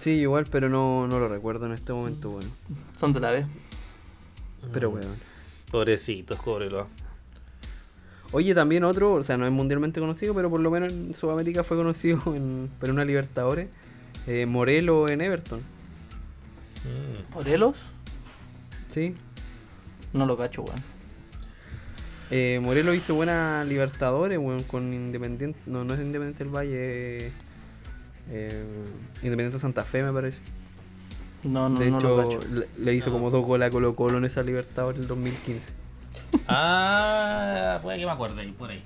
[0.00, 2.48] Sí, igual, pero no, no lo recuerdo en este momento, bueno.
[2.96, 3.46] Son de la B.
[4.72, 5.16] Pero weón.
[5.70, 6.86] Pobrecitos, cóbrelo.
[8.32, 11.64] Oye, también otro, o sea, no es mundialmente conocido, pero por lo menos en Sudamérica
[11.64, 13.68] fue conocido en, por una Libertadores.
[14.26, 15.60] Eh, Morelo en Everton.
[16.84, 17.34] Mm.
[17.34, 17.78] ¿Morelos?
[18.88, 19.14] Sí.
[20.12, 20.82] No lo cacho, weón.
[22.30, 25.58] Eh, Morelo hizo buena Libertadores, weón, con Independiente.
[25.66, 27.26] No, no es Independiente del Valle.
[27.26, 27.32] eh,
[29.22, 30.40] Independiente Santa Fe, me parece.
[31.44, 32.48] No, no, de no lo hecho, cacho.
[32.52, 35.72] le, le hizo como dos goles a Colo Colo en esa Libertadores del 2015.
[36.48, 38.82] Ah, puede que me acuerde ahí, por ahí.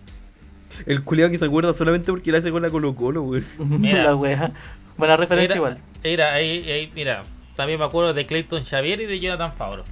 [0.87, 3.45] El culiado que se acuerda solamente porque le hace gol a Colo Colo, weón.
[3.81, 4.03] Mira.
[4.05, 4.53] la wea.
[4.97, 5.79] Buena referencia Era- igual.
[6.05, 7.25] Mira, ahí, ahí, mira.
[7.57, 9.85] También me acuerdo de Clayton Xavier y de Jonathan Favro.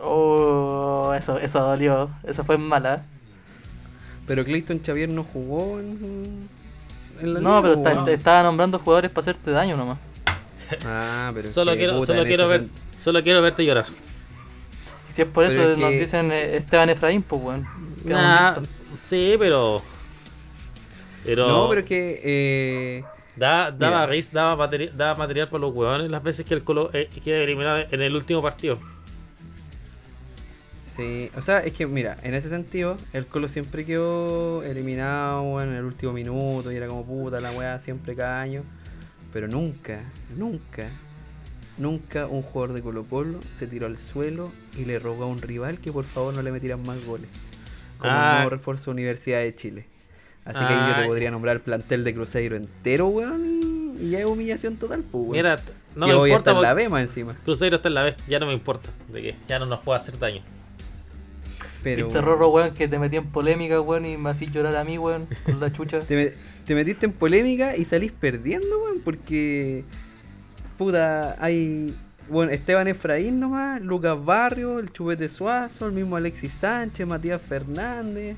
[0.00, 2.10] Oh, eso, eso dolió.
[2.24, 3.04] Esa fue mala.
[4.26, 6.48] Pero Clayton Xavier no jugó en,
[7.20, 9.98] en la No, liga, pero está- te estaba nombrando jugadores para hacerte daño nomás.
[10.86, 13.42] Ah, pero es Solo que, quiero, puta, solo en quiero ese ver, sen- solo quiero
[13.42, 13.86] verte llorar.
[15.08, 17.66] Y si es por Pero eso es nos que- dicen eh, Esteban Efraín, pues weón.
[18.06, 18.68] Quedamos Nah, listos.
[19.02, 19.82] sí, pero.
[21.24, 21.46] Pero.
[21.48, 22.20] No, pero es que.
[22.24, 23.04] Eh,
[23.36, 24.06] Da, daba, Mira.
[24.06, 27.36] risa, daba, materi- daba material para los huevones las veces que el Colo eh, queda
[27.36, 28.80] eliminado en el último partido.
[30.98, 35.70] Sí, o sea, es que, mira, en ese sentido, el Colo siempre quedó eliminado en
[35.72, 38.62] el último minuto y era como puta la weá siempre cada año.
[39.32, 40.00] Pero nunca,
[40.36, 40.90] nunca,
[41.78, 45.38] nunca un jugador de Colo Colo se tiró al suelo y le rogó a un
[45.38, 47.28] rival que por favor no le metieran más goles.
[47.98, 48.28] Como Ah.
[48.30, 49.86] el nuevo refuerzo de Universidad de Chile.
[50.44, 51.06] Así que ahí yo te Ah.
[51.06, 53.44] podría nombrar el plantel de Cruzeiro entero, weón,
[54.00, 55.32] y, ya es humillación total, pues, weón.
[55.32, 55.56] Mira,
[55.94, 56.50] no que me hoy importa.
[56.52, 57.34] está en la B más encima.
[57.44, 58.88] Cruzeiro está en la B, ya no me importa.
[59.12, 60.42] De que ya no nos puede hacer daño.
[61.82, 64.84] Pero Viste Rorro, weón, que te metí en polémica, weón, y me hacís llorar a
[64.84, 66.00] mí, weón, con la chucha.
[66.06, 66.32] te, me-
[66.64, 69.84] te metiste en polémica y salís perdiendo, weón, porque
[70.76, 71.94] puta, hay
[72.28, 78.36] bueno, Esteban Efraín nomás, Lucas Barrio, el Chupete Suazo, el mismo Alexis Sánchez, Matías Fernández.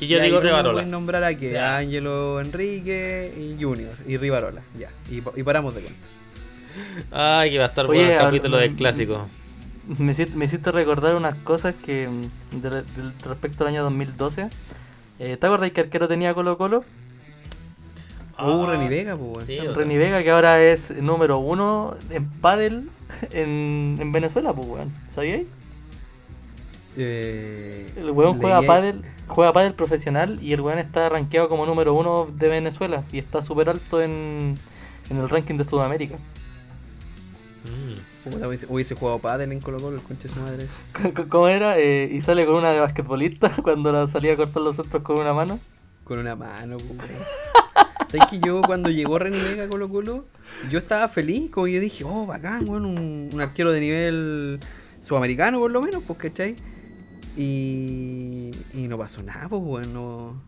[0.00, 0.72] Y yo Ya, digo Rivarola.
[0.72, 1.76] puedes nombrar a que Ya.
[1.76, 4.90] a Ángelo Enrique y Junior y Rivarola, ya.
[5.10, 6.08] Y, y paramos de contar.
[7.10, 9.26] Ay, que va a estar Oye, bueno el capítulo del clásico.
[9.98, 14.48] Me hiciste, me hiciste recordar unas cosas que mm, de- de- respecto al año 2012.
[15.18, 16.84] Eh, ¿Te acuerdas que arquero tenía Colo Colo?
[18.38, 19.46] Hubo Ah, Reni Vega, pues, weón.
[19.46, 22.90] Sí, Reni Vega, que ahora es número uno en pádel
[23.30, 24.92] en, en Venezuela, pues weón.
[25.10, 25.46] ¿Sabíais?
[26.98, 31.94] Eh, El weón juega pádel, juega pádel profesional y el weón está rankeado como número
[31.94, 34.56] uno de Venezuela y está súper alto en,
[35.10, 36.16] en el ranking de Sudamérica.
[37.64, 38.15] Mm.
[38.30, 40.66] Puta, hubiese, hubiese jugado pádel en Colo Colo, el conche de su madre.
[41.28, 41.78] ¿Cómo era?
[41.78, 45.18] Eh, y sale con una de basquetbolista cuando la salía a cortar los centros con
[45.18, 45.60] una mano.
[46.04, 47.22] Con una mano, pues, weón.
[48.08, 50.26] ¿Sabes que yo cuando llegó Reni Vega a Colo Colo,
[50.70, 54.60] yo estaba feliz, como yo dije, oh, bacán, weón, un, un arquero de nivel
[55.00, 56.56] sudamericano por lo menos, pues, ¿cachai?
[57.36, 60.42] Y, y no pasó nada, pues, weón, no-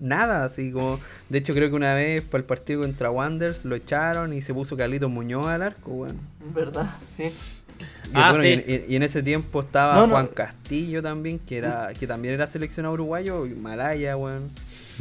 [0.00, 3.74] nada, así como, de hecho creo que una vez para el partido contra Wanderers lo
[3.74, 6.18] echaron y se puso Carlitos Muñoz al arco, weón.
[6.54, 6.90] ¿Verdad?
[7.16, 7.24] Sí.
[7.24, 8.48] Y, Ah, bueno, sí.
[8.66, 10.12] y, en- y en ese tiempo estaba No, no.
[10.12, 14.50] Juan Castillo también, que era que también era seleccionado uruguayo, y Malaya, weón.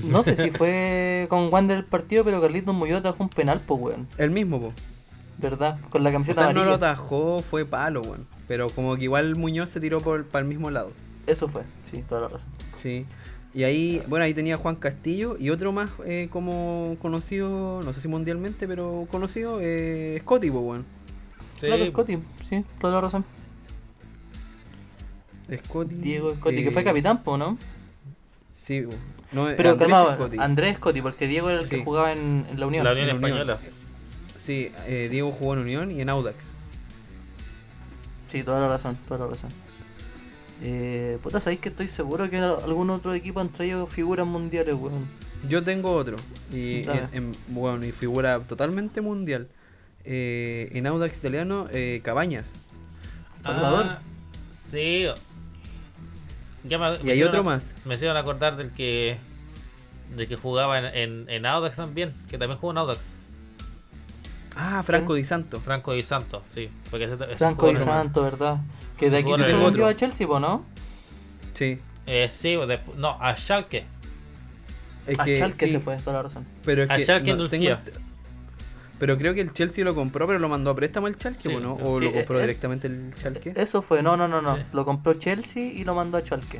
[0.04, 3.80] No sé si fue con Wander el partido, pero Carlitos Muñoz atajó un penal, pues
[3.80, 4.08] weón.
[4.18, 4.74] El mismo, pues.
[5.38, 5.78] ¿Verdad?
[5.90, 6.92] Con la O camiseta sea, no lo amarilla.
[6.92, 8.26] atajó, fue palo, weón.
[8.48, 10.92] Pero como que igual Muñoz se tiró por, para el mismo lado.
[11.28, 12.50] Eso fue, sí, toda la razón.
[12.82, 13.06] Sí.
[13.56, 18.02] Y ahí, bueno, ahí tenía Juan Castillo y otro más eh, como conocido, no sé
[18.02, 20.82] si mundialmente, pero conocido, eh, Scotty, pues.
[21.60, 22.18] Sí, Claro, Scotty,
[22.50, 23.24] sí, toda la razón.
[25.66, 25.96] Scotty.
[25.96, 27.58] Diego Scotty, eh, que fue capitán, po, ¿no?
[28.56, 28.86] Sí,
[29.32, 30.38] no, Pero Andrés Scotty.
[30.40, 32.84] Andrés Scotty, porque Diego era el que jugaba en, en la Unión.
[32.86, 33.38] la Unión en Unión.
[33.40, 33.60] Española.
[34.38, 36.38] Sí, eh, Diego jugó en Unión y en Audax.
[38.28, 39.52] Sí, toda la razón, toda la razón.
[40.66, 45.08] Eh, puta, sabéis que estoy seguro que algún otro equipo han traído figuras mundiales, weón.
[45.50, 46.16] Yo tengo otro.
[46.52, 47.08] Y Dale.
[47.12, 49.50] en- en- bueno, y figura totalmente mundial.
[50.06, 52.56] Eh, en Audax italiano, eh, Cabañas.
[53.42, 53.86] Salvador.
[53.90, 54.00] Ah,
[54.50, 55.06] sí.
[56.64, 57.76] Ya me- me Y hay otro a- más.
[57.84, 59.18] Me hicieron acordar del que.
[60.16, 62.14] del que jugaba en, en, en Audax también.
[62.30, 63.00] Que también jugó en Audax.
[64.56, 65.60] Ah, Franco Di Santo.
[65.60, 66.70] Franco Di Santo, sí.
[66.90, 68.60] Porque ese- ese Franco Di Santo, ¿verdad?
[68.98, 69.88] Que de aquí se tengo vendió otro.
[69.88, 70.66] a Chelsea, po, ¿no?
[71.54, 71.80] Sí.
[72.06, 73.86] Eh, sí, despu- no, a Schalke.
[75.08, 76.46] Es a Schalke sí, se fue, toda la razón.
[76.64, 77.78] Pero es A que Schalke no, tengo
[79.00, 81.54] Pero creo que el Chelsea lo compró, pero lo mandó a préstamo el Schalke, Sí,
[81.56, 81.76] ¿o ¿no?
[81.76, 81.82] sí.
[81.84, 83.54] O Sí, lo compró es- directamente el Schalke.
[83.56, 84.56] Eso fue, no, no, no, no.
[84.58, 84.62] Sí.
[84.74, 86.60] Lo compró Chelsea y lo mandó a Schalke.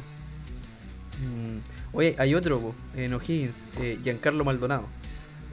[1.20, 1.58] Mm.
[1.96, 4.86] Oye, hay otro, po, en O'Higgins, eh, Giancarlo Maldonado.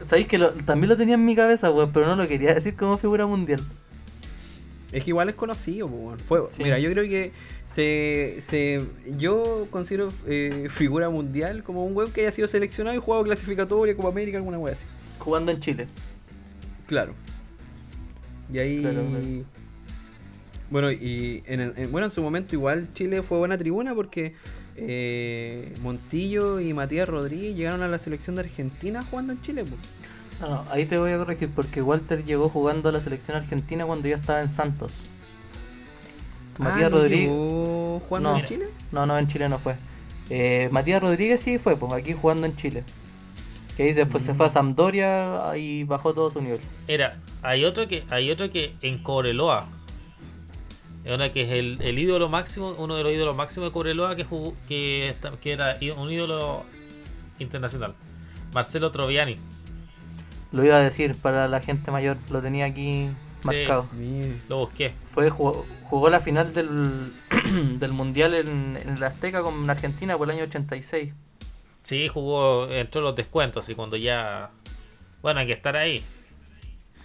[0.07, 2.74] Sabéis que lo- también lo tenía en mi cabeza, weón, pero no lo quería decir
[2.74, 3.62] como figura mundial.
[4.93, 5.88] Es que igual es conocido.
[6.26, 6.62] Fue, Sí.
[6.64, 7.32] Mira, yo creo que
[7.66, 8.84] se, se
[9.16, 13.95] yo considero eh, figura mundial como un weón que haya sido seleccionado y jugado clasificatoria,
[13.97, 14.84] Copa América, alguna wea así.
[15.18, 15.86] Jugando en Chile.
[16.88, 17.14] Claro.
[18.53, 18.80] Y ahí.
[18.80, 19.26] Claro, claro.
[20.70, 24.34] Bueno, y en, el- en- bueno, en su momento igual Chile fue buena tribuna porque
[24.76, 29.64] eh, Montillo y Matías Rodríguez llegaron a la selección de Argentina jugando en Chile.
[29.64, 29.76] po.
[30.41, 33.84] No, no, ahí te voy a corregir porque Walter llegó jugando a la selección argentina
[33.84, 35.05] cuando yo estaba en Santos.
[36.59, 37.28] Matías Ah, ¿no Rodríguez.
[37.30, 38.38] llegó jugando No.
[38.38, 38.66] en Chile?
[38.93, 39.76] No, no, en Chile no fue.
[40.30, 42.84] Eh, Matías Rodríguez sí fue, pues aquí jugando en Chile.
[43.76, 46.61] Que ahí se fue, se fue a Sampdoria y bajó todo su nivel.
[46.86, 49.68] Era, hay otro que, hay otro que en Cobreloa.
[51.05, 54.16] Es una que es el, el ídolo máximo, uno de los ídolos máximos de Cobreloa
[54.16, 55.14] que jugó, que,
[55.45, 56.64] era un ídolo
[57.38, 57.95] internacional.
[58.53, 59.38] Marcelo Troviani.
[60.53, 63.11] Lo iba a decir para la gente mayor, lo tenía aquí
[63.44, 63.86] marcado.
[64.48, 64.92] Lo busqué.
[65.12, 67.12] Fue, jugó, jugó la final del,
[67.78, 71.12] del Mundial en, en el Azteca con Argentina por el año 86.
[71.82, 74.51] Sí, jugó, entró en los descuentos y cuando ya.
[75.22, 76.03] Bueno, hay que estar ahí.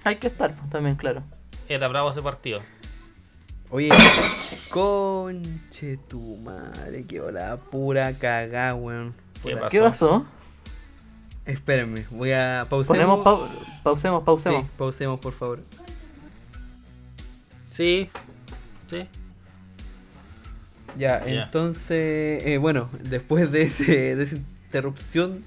[0.03, 1.23] Hay que estar pues, también, claro.
[1.67, 2.61] Era bravo ese partido.
[3.71, 3.89] Oye,
[4.69, 9.15] conche tu madre, que hola, pura cagá, weón.
[9.43, 9.69] ¿Qué pasó?
[9.69, 10.25] ¿Qué pasó?
[11.45, 12.97] Espérenme, voy a pausemos.
[12.97, 13.49] Ponemos pau-
[13.83, 14.61] pausemos, pausemos.
[14.63, 15.59] Sí, pausemos, por favor.
[17.69, 18.09] Sí,
[18.89, 19.07] sí.
[20.97, 25.43] Ya, entonces, eh, bueno, después de, ese, de esa interrupción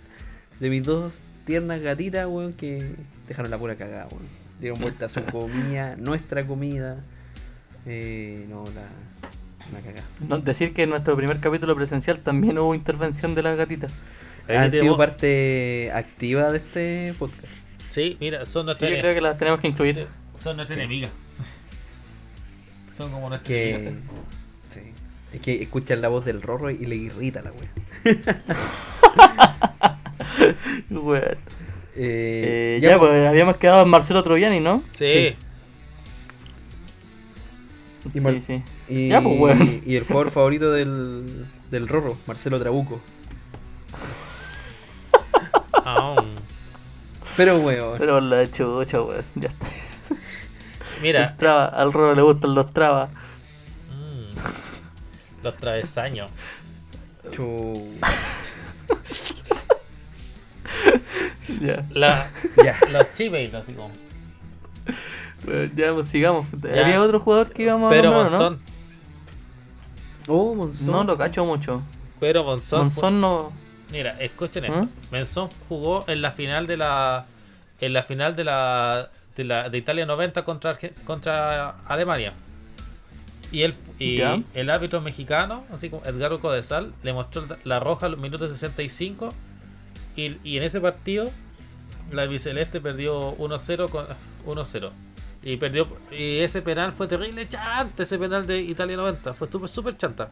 [0.60, 1.14] de mis dos
[1.46, 2.94] tiernas gatitas, weón, que
[3.26, 4.24] dejaron la pura cagada, weón.
[4.60, 6.98] Dieron vuelta a su comida, nuestra comida.
[7.86, 8.82] Eh, no, la,
[9.72, 10.04] la cagada.
[10.28, 13.90] No, decir que en nuestro primer capítulo presencial también hubo intervención de las gatitas.
[14.48, 17.44] Han sido parte activa de este podcast.
[17.90, 19.94] Sí, mira, son Sí, nuestras yo creo que las tenemos que incluir.
[19.94, 21.10] sí, son nuestras enemigas.
[22.96, 24.02] Son como nuestras Que, enemigas.
[24.70, 24.80] sí,
[25.32, 27.70] es que escuchan la voz del rorro y le irrita la wea.
[30.90, 31.22] Weón.
[32.00, 34.82] Eh, Eh, ya, pues habíamos quedado en Marcelo Troviani, ¿no?
[34.96, 35.06] Sí.
[35.12, 35.36] sí.
[38.14, 38.62] Y Sí, sí.
[38.88, 43.00] Y, Ya, pues, y el jugador favorito del, del Rorro, Marcelo Trabuco.
[47.36, 47.98] Pero weón.
[47.98, 49.24] Pero la chucha, weón.
[49.34, 49.66] Ya está.
[51.02, 53.10] mira, traba, al Roro le gustan los trabas.
[53.90, 56.30] mm, los travesaños.
[57.32, 57.92] chu-
[61.60, 61.84] Ya.
[61.90, 62.28] La,
[62.62, 62.76] Ya.
[62.90, 63.90] los chivails, así como.
[65.74, 66.46] Ya, pues sigamos.
[66.62, 66.82] Ya.
[66.84, 68.60] ¿Había otro jugador que íbamos Pero a nombrar, Monzón.
[70.28, 70.86] Oh, Monzón.
[70.86, 70.92] no?
[70.92, 71.82] No lo cacho mucho.
[72.20, 72.80] Pero Monzón.
[72.80, 73.52] Monzón no.
[73.90, 74.66] Mira, escuchen ¿Mm?
[74.66, 74.88] esto.
[75.10, 77.26] Monzón jugó en la final de la.
[77.80, 79.10] En la final de la.
[79.36, 82.32] De, la, de Italia 90 contra, Arge- contra Alemania.
[83.52, 84.40] Y, él, y Ya.
[84.54, 89.28] el árbitro mexicano, así como Edgardo Codesal, le mostró la roja a los minutos 65.
[90.16, 91.30] Y, y en ese partido,
[92.10, 94.06] la albiceleste perdió 1-0 con
[94.44, 94.90] 1-0.
[95.44, 95.86] Y perdió.
[96.10, 99.32] Y ese penal fue terrible chanta, ese penal de Italia 90.
[99.34, 100.30] Fue súper, súper chanta.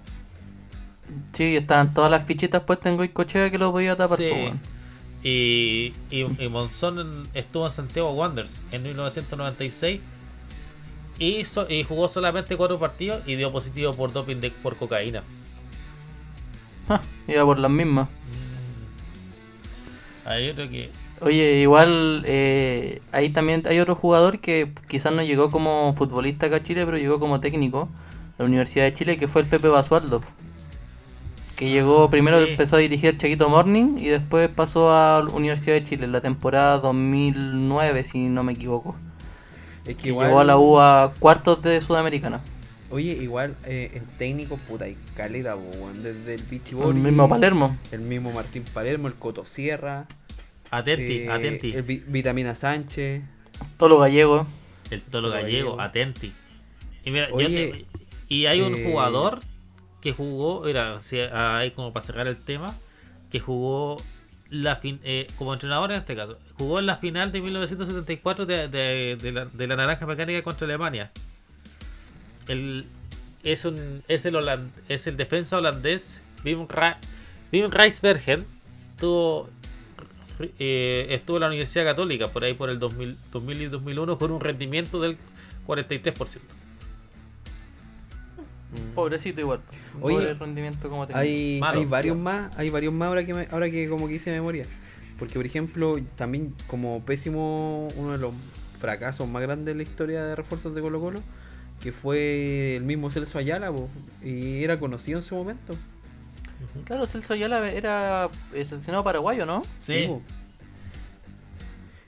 [1.32, 4.60] Sí, estaban todas las fichitas puestas en Goicochea que lo podía tapar, Sí.
[5.22, 10.02] Y, y, y Monzón estuvo en Santiago Wanderers en 1996
[11.18, 15.28] y, so- y jugó solamente cuatro partidos y dio positivo por doping de, por cocaína.
[17.26, 18.08] Iba por las mismas.
[20.24, 25.22] Ahí yo creo que Oye, igual eh, ahí también hay otro jugador que quizás no
[25.22, 27.88] llegó como futbolista acá a Chile, pero llegó como técnico
[28.38, 30.22] a la Universidad de Chile, que fue el Pepe Basualdo.
[31.56, 32.50] Que llegó primero, sí.
[32.50, 36.20] empezó a dirigir Chaquito Morning y después pasó a la Universidad de Chile en la
[36.20, 38.94] temporada 2009, si no me equivoco.
[39.86, 40.26] Es que Que igual.
[40.28, 42.40] llegó a la U a cuartos de Sudamericana.
[42.90, 45.56] Oye, igual eh, en técnico, puta, y caleta.
[46.02, 47.76] Desde el Vichy El mismo Palermo.
[47.90, 50.06] El mismo Martín Palermo, el Coto Sierra.
[50.70, 51.72] Atenti, eh, atenti.
[51.72, 53.22] El Vi- Vitamina Sánchez.
[53.78, 54.46] Todo lo gallego.
[54.90, 55.80] El tolo Tolo gallego, gallego.
[55.80, 56.32] atenti.
[57.04, 57.86] Y mira, yo te-
[58.28, 59.40] y hay un eh, jugador
[60.06, 62.72] que jugó, mira, si hay como para cerrar el tema,
[63.28, 63.96] que jugó
[64.50, 68.68] la fin, eh, como entrenador en este caso, jugó en la final de 1974 de,
[68.68, 71.10] de- la, de la Naranja Mecánica contra Alemania.
[72.46, 72.86] El,
[73.42, 77.00] es, un, es, el holand- es el defensa holandés Wim, Ra-
[77.52, 77.66] Wim.
[79.00, 79.50] Tuvo,
[80.60, 84.30] eh, estuvo en la Universidad Católica por ahí por el 2000, 2000 y 2001 con
[84.30, 85.16] un rendimiento del
[85.66, 86.38] 43%.
[88.94, 89.60] Pobrecito igual.
[90.00, 91.06] Oye, Pobre rendimiento como.
[91.14, 91.80] Hay, Malo.
[91.80, 94.64] hay varios más, hay varios más ahora que, me- ahora que como que hice memoria.
[95.18, 98.32] Porque por ejemplo, también como pésimo, uno de los
[98.78, 101.20] fracasos más grandes de la historia de refuerzos de Colo Colo,
[101.82, 103.88] que fue el mismo Celso Ayala, po,
[104.22, 105.74] y era conocido en su momento.
[106.84, 109.62] Claro, Celso Ayala era seleccionado paraguayo, ¿no?
[109.80, 110.08] Sí.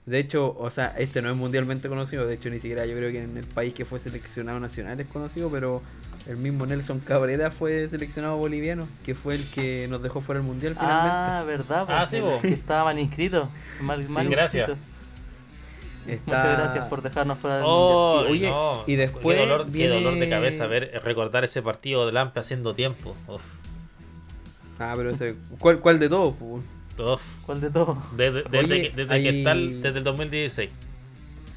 [0.06, 3.10] De hecho, o sea, este no es mundialmente conocido, de hecho ni siquiera yo creo
[3.10, 5.82] que en el país que fue seleccionado nacional es conocido, pero
[6.28, 10.46] el mismo Nelson Cabrera fue seleccionado boliviano, que fue el que nos dejó fuera del
[10.48, 11.10] mundial finalmente.
[11.10, 11.86] Ah, verdad.
[11.88, 12.40] Ah, sí, el vos.
[12.42, 13.48] que estaba mal inscrito.
[13.80, 14.68] Mal, Sí, mal gracias.
[14.68, 14.88] inscrito.
[16.06, 18.82] Está- Muchas gracias por dejarnos fuera del Oh, Y- oye, no.
[18.86, 22.40] y después qué dolor, qué viene- dolor de cabeza ver recordar ese partido de Lampe
[22.40, 23.14] haciendo tiempo.
[23.26, 23.42] Uf,
[24.78, 26.34] Ah, pero ese, ¿cuál, cuál de todos?
[26.40, 26.62] uf.
[27.46, 27.96] ¿Cuál de todos?
[28.16, 30.70] Desde, desde Oye, que, desde hay- que está el- desde el 2016.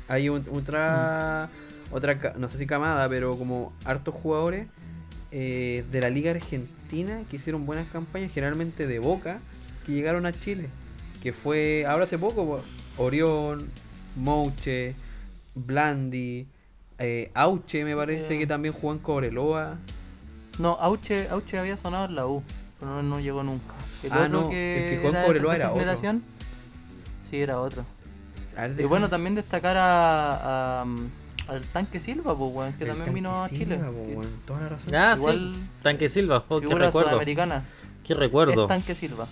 [0.07, 1.49] Hay un- otra,
[1.91, 4.67] otra, no sé si camada, pero como hartos jugadores
[5.31, 9.39] eh, de la Liga Argentina que hicieron buenas campañas, generalmente de Boca,
[9.85, 10.69] que llegaron a Chile.
[11.21, 12.61] Que fue ahora hace poco, po,
[13.03, 13.67] Orión,
[14.15, 14.95] Mouche,
[15.55, 16.47] Blandi,
[16.99, 18.39] eh, Auche me parece Eh.
[18.39, 19.77] que también jugó en Cobreloa.
[20.59, 22.43] No, Auche, Auche había sonado en la U,
[22.79, 23.73] pero no, no llegó nunca.
[24.03, 26.21] El Ah, otro no, que, el que jugó en Cobreloa era otro.
[27.29, 27.85] Sí, era otro.
[28.55, 30.85] Ver, Y bueno, también destacar a, a-
[31.51, 33.77] al Tanque Silva, pues, weón, que el también Tanque vino a Silva, Chile.
[33.77, 34.95] po, que weón, toda la razón.
[34.95, 35.61] Ah, Igual sí.
[35.83, 36.45] Tanque Silva.
[36.47, 37.01] Oh, qué recuerdo.
[37.09, 37.63] sudamericana.
[38.03, 38.61] Qué recuerdo.
[38.63, 39.27] Es Tanque Silva.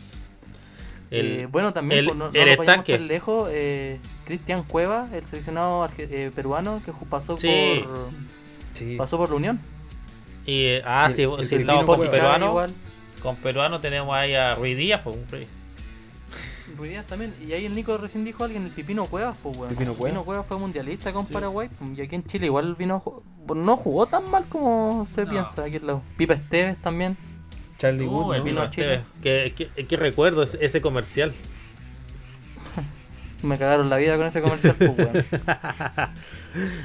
[1.11, 2.93] El- Eh, bueno, también el- pues, no, no estanque.
[2.97, 3.49] tan lejos.
[3.51, 7.47] eh, Cristian Cueva, el seleccionado eh, peruano que pasó Sí.
[7.83, 8.09] por
[8.75, 8.95] Sí.
[8.95, 9.59] pasó por la Unión.
[10.45, 12.47] y, eh, ah, El- sí, el si estamos con peruano.
[12.49, 12.73] igual.
[13.23, 15.01] Con peruano tenemos ahí a Ruiz Díaz.
[15.03, 15.17] Pues,
[17.07, 17.33] también.
[17.45, 19.69] Y ahí el Nico recién dijo alguien, el Pipino Cuevas, pues weón.
[19.69, 20.23] Pipino Cuevas.
[20.23, 21.69] Cuevas fue mundialista con Paraguay.
[21.95, 23.03] Y aquí en Chile igual vino
[23.45, 25.29] pues, no jugó tan mal como se No.
[25.31, 26.03] piensa aquí al lado.
[26.17, 27.17] Pipa Esteves también.
[27.77, 28.45] Charlie Uh, Wood, el ¿no?
[28.45, 28.93] vino a Pipa Chile.
[29.21, 29.53] Esteves.
[29.55, 31.33] ¿Qué, qué, qué recuerdo ese, ese comercial.
[33.43, 35.11] Me cagaron la vida con ese comercial, pues weón.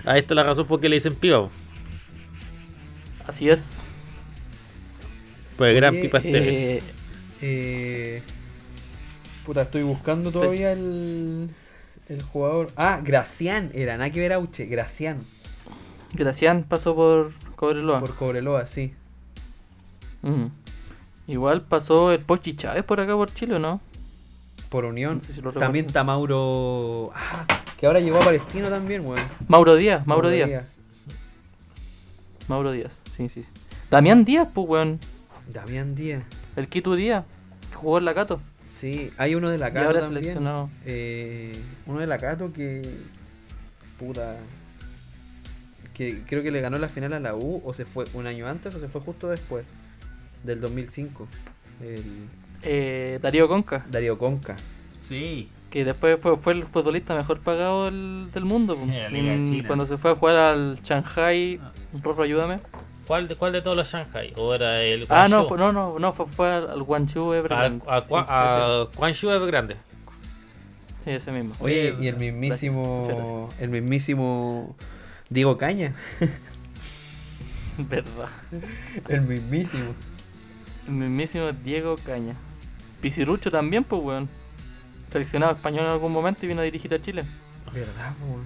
[0.04, 1.42] Ahí está la razón por qué le dicen piba.
[1.44, 1.50] po.
[3.26, 3.84] Así es.
[5.56, 6.48] Pues gran Oye, pipa Esteves.
[6.48, 6.82] Eh,
[7.40, 8.22] Eh,
[9.44, 11.50] puta, estoy buscando todavía el,
[12.08, 12.72] el jugador.
[12.76, 15.24] Ah, Gracián era, nada que ver Auche, Gracián.
[16.12, 18.00] Gracián pasó por Cobreloa.
[18.00, 18.94] Por Cobreloa, sí.
[20.22, 20.46] Mm.
[21.26, 23.80] Igual pasó el Pochi Chávez por acá por Chile, ¿o no?
[24.68, 25.14] Por Unión.
[25.14, 27.12] No sé si lo también está Mauro.
[27.14, 27.46] Ah,
[27.78, 29.22] que ahora llegó a Palestino también, weón.
[29.48, 30.64] Mauro Díaz, Mauro, Díaz.
[32.48, 33.42] Mauro Díaz, sí, sí.
[33.42, 33.48] sí.
[33.90, 34.98] Damián Díaz, pues weón.
[35.52, 36.24] Damián Díaz.
[36.56, 37.24] El Quito Díaz,
[37.70, 38.40] que jugó en la Cato.
[38.76, 40.22] Sí, hay uno de la Y Cato ahora también.
[40.24, 40.70] seleccionado.
[40.84, 41.52] Eh,
[41.86, 42.82] uno de la Cato que.
[43.98, 44.36] Puta.
[45.94, 48.48] Que creo que le ganó la final a la U, o se fue un año
[48.48, 49.64] antes, o se fue justo después.
[50.42, 51.26] Del 2005.
[51.82, 52.02] El
[52.62, 54.56] Eh, Darío Conca, Darío Conca.
[55.00, 55.48] Sí.
[55.70, 58.76] que después fue, fue el futbolista mejor pagado del, del mundo.
[58.76, 58.90] pues.
[58.90, 59.64] En.
[59.66, 61.60] Cuando se fue a jugar al Shanghai,
[62.02, 62.58] Rorro, ayúdame.
[63.06, 64.32] ¿Cuál de, ¿Cuál de todos los Shanghai?
[64.36, 67.38] ¿O era el Ah, no, fue, no, no, no, fue, fue al, al Guangzhou Al,
[67.38, 67.84] Evergrande.
[67.86, 69.74] a, Sí, Gua- a Guangzhou Evergrande.
[70.98, 71.54] ese, sí, ese mismo.
[71.60, 73.48] Oye, y el mismísimo.
[73.58, 74.74] El mismísimo.
[75.28, 75.94] Diego Caña.
[77.78, 78.28] Verdad.
[79.08, 79.94] El mismísimo.
[80.86, 82.34] El mismísimo Diego Caña.
[83.00, 84.28] Pizirrucho también, pues, weón.
[85.08, 87.24] Seleccionado español en algún momento y vino a dirigir a Chile.
[87.72, 88.44] ¿Verdad, po, weón?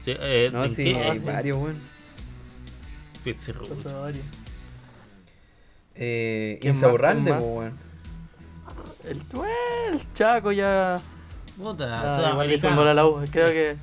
[0.00, 0.96] Sí, eh, No, ¿en sí, qué?
[1.04, 1.24] hay sí.
[1.24, 1.95] varios, weón.
[5.94, 6.80] Eh, ¿Quién po,
[7.30, 7.42] más?
[7.42, 7.78] weón.
[9.04, 9.22] El,
[9.92, 11.00] el Chaco ya
[11.56, 13.24] Puta, Ah, igual hizo un gol a la U.
[13.30, 13.76] Creo que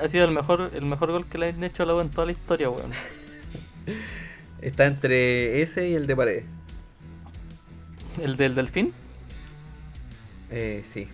[0.00, 2.10] ha sido el mejor, el mejor gol que le han hecho a la U en
[2.10, 2.90] toda la historia, weón.
[4.60, 6.44] Está entre ese y el de pared.
[8.20, 8.92] ¿El del Delfín?
[10.50, 11.08] Eh, sí.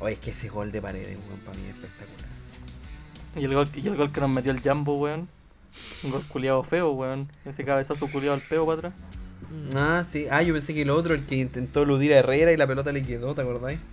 [0.00, 2.28] Oye, es que ese gol de paredes, weón, para mí es espectacular.
[3.36, 5.28] Y el gol, y el gol que nos metió el Jambo, weón.
[6.04, 7.28] Un gol culiado feo, weón.
[7.44, 8.92] Ese cabezazo culiado al peo para atrás.
[9.74, 10.26] Ah, sí.
[10.30, 12.92] Ah, yo pensé que el otro, el que intentó eludir a Herrera y la pelota
[12.92, 13.78] le quedó, ¿te acordáis?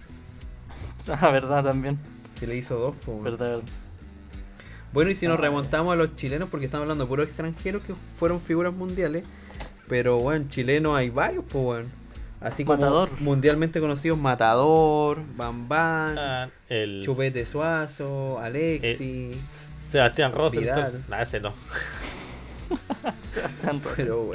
[1.07, 1.99] Ah, verdad también.
[2.39, 3.23] Que le hizo dos, po, weón.
[3.25, 3.63] Verdad, verdad.
[4.91, 7.83] Bueno, y si nos Ah, remontamos a los chilenos, porque estamos hablando de puros extranjeros
[7.83, 9.23] que fueron figuras mundiales,
[9.87, 11.89] pero bueno, chilenos hay varios, pues bueno.
[12.41, 13.09] Así como Matador.
[13.21, 19.31] mundialmente conocidos, Matador, Bambán, Ah, el Chupete Suazo, Alexi,
[19.85, 20.59] Sebastián Rossi.
[20.59, 21.03] Vidal.
[21.07, 21.53] Nah, ese no.
[23.63, 23.89] Tanto.
[23.95, 24.31] pero.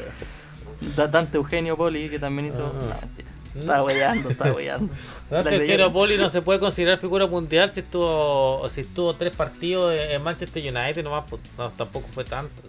[0.96, 2.66] Da- Dante Eugenio Poli, que también hizo.
[2.66, 2.98] Ah.
[3.00, 3.30] Mentira.
[3.54, 4.28] Estaba weyando.
[5.28, 5.92] Se la No, que creyeron.
[5.92, 10.62] Poli no se puede considerar figura mundial si estuvo si estuvo tres partidos en Manchester
[10.62, 12.62] United nomás, pues, no, tampoco fue tanto.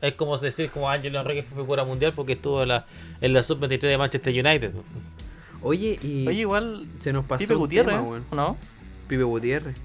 [0.00, 2.84] Es como decir como Ángelo Enrique fue figura mundial porque estuvo en la,
[3.22, 4.72] en la sub-23 de Manchester United.
[5.62, 6.82] Oye, y Oye, igual.
[7.00, 8.24] se nos pasó Pipe Gutiérrez, tema, weón.
[8.32, 8.56] ¿no?
[9.08, 9.76] Pipe Gutiérrez.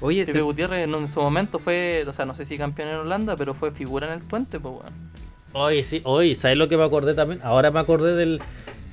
[0.00, 2.88] Oye, Pipe se- Gutiérrez en, en su momento fue, o sea, no sé si campeón
[2.88, 4.92] en Holanda, pero fue figura en el Twente, pues, weón.
[5.54, 7.40] Oye, sí, oye, ¿sabes lo que me acordé también?
[7.42, 8.40] Ahora me acordé del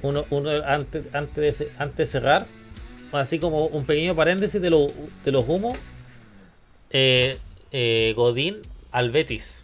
[0.01, 2.47] uno, uno antes, antes, de, antes de cerrar,
[3.11, 4.87] así como un pequeño paréntesis de, lo-
[5.23, 5.77] de los humos.
[6.91, 7.37] Eh,
[7.71, 8.57] eh, Godín
[8.91, 9.63] al Betis.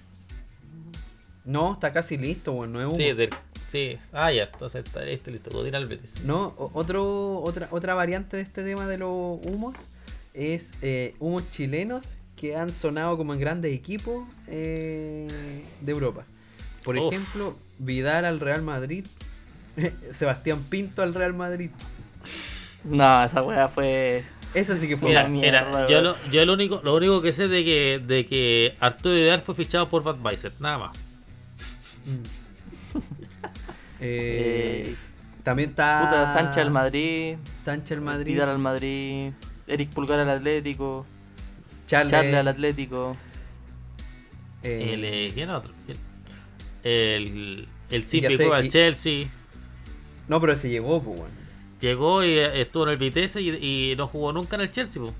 [1.46, 2.96] no, está casi listo, bueno, no es humo.
[2.98, 3.30] Sí, del,
[3.70, 3.98] sí.
[4.12, 5.50] Ah, ya, entonces está listo, listo.
[5.52, 6.16] Godín al Betis.
[6.24, 9.10] No, otro, otra, otra variante de este tema de los
[9.46, 9.76] humos
[10.34, 15.28] es eh, humos chilenos que han sonado como en grandes equipos eh,
[15.82, 16.26] de Europa.
[16.84, 17.14] Por Uf.
[17.14, 19.06] ejemplo, Vidal al Real Madrid,
[20.12, 21.70] Sebastián Pinto al Real Madrid.
[22.84, 24.24] No, esa weá fue.
[24.54, 27.48] Eso sí que fue Mira, mira, yo, lo, yo lo único lo único que sé
[27.48, 30.98] de que de que Arturo Vidal fue fichado por Budweiser, nada más.
[34.04, 34.96] Eh, Eh,
[35.44, 39.32] también está puta, Sánchez al Madrid, Sánchez al Madrid, Vidal al Madrid,
[39.72, 41.05] Eric Pulgar al Atlético,
[41.88, 43.15] Charles, Charles al Atlético.
[44.63, 45.74] eh, El, eh, ¿Quién otro?
[46.84, 49.28] El, el fue al Chelsea.
[50.28, 51.34] No, pero se llegó, pues bueno.
[51.80, 55.01] Llegó y eh, estuvo en el Vitesse y, y no jugó nunca en el Chelsea.
[55.01, 55.11] po.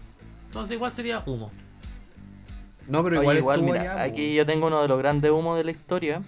[0.48, 1.52] Entonces igual sería humo.
[2.88, 4.98] No, pero Oye, igual, igual, estuvo mira, allá, pues, aquí yo tengo uno de los
[4.98, 6.22] grandes humos de la historia.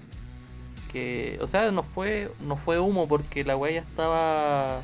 [0.92, 4.84] Que, o sea, no fue, no fue humo porque la weá ya estaba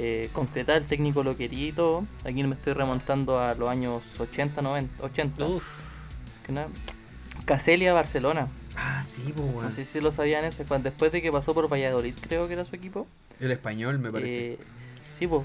[0.00, 2.04] eh, concretada, el técnico lo quería y todo.
[2.24, 5.44] Aquí me estoy remontando a los años 80, 90, 80.
[5.44, 5.64] Uf.
[7.44, 8.48] Caselia Barcelona.
[8.76, 9.62] Ah, sí, pues bueno.
[9.68, 12.52] No sé si lo sabían ese, cuando- después de que pasó por Valladolid, creo que
[12.54, 13.06] era su equipo.
[13.40, 14.52] El español, me parece.
[14.52, 14.58] Eh,
[15.08, 15.42] sí, pues.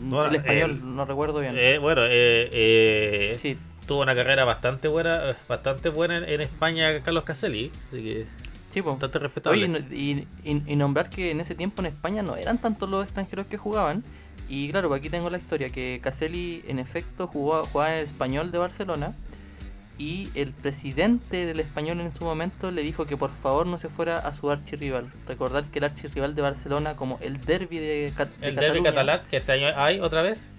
[0.00, 1.54] Bueno, el español, el- no recuerdo bien.
[1.58, 7.02] Eh, bueno, eh, eh, sí, tuvo una carrera bastante buena, bastante buena en, en España
[7.02, 8.26] Carlos Caselli, así que
[8.70, 8.92] sí, pues.
[8.94, 9.58] bastante respetable.
[9.64, 12.88] Oye, no- y, y- y nombrar que en ese tiempo en España no eran tantos
[12.88, 14.02] los extranjeros que jugaban.
[14.48, 18.04] Y claro, pues aquí tengo la historia, que Caselli en efecto jugó, jugaba en el
[18.04, 19.14] español de Barcelona.
[19.98, 23.90] Y el presidente del español en su momento le dijo que por favor no se
[23.90, 25.12] fuera a su archirrival.
[25.28, 28.90] Recordar que el archirrival de Barcelona, como el derby de, Ca- de el derby Cataluña,
[28.90, 30.52] catalán que este año hay otra vez.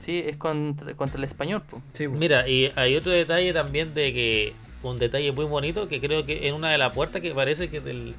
[0.00, 1.62] Sí, es contra, contra el español.
[1.92, 2.18] Sí, pues.
[2.18, 4.52] Mira, y hay otro detalle también de que
[4.82, 7.80] un detalle muy bonito que creo que en una de las puertas que parece que
[7.80, 8.14] del,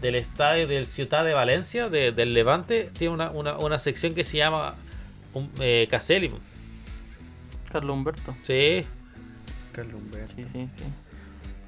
[0.00, 4.24] del estadio del Ciudad de Valencia, de- del Levante, tiene una, una, una sección que
[4.24, 4.74] se llama
[5.34, 6.30] um, eh, Caselli.
[7.70, 8.36] Carlos Humberto.
[8.42, 8.82] Sí,
[9.72, 10.34] Carlos Humberto.
[10.36, 10.84] Sí, sí, sí.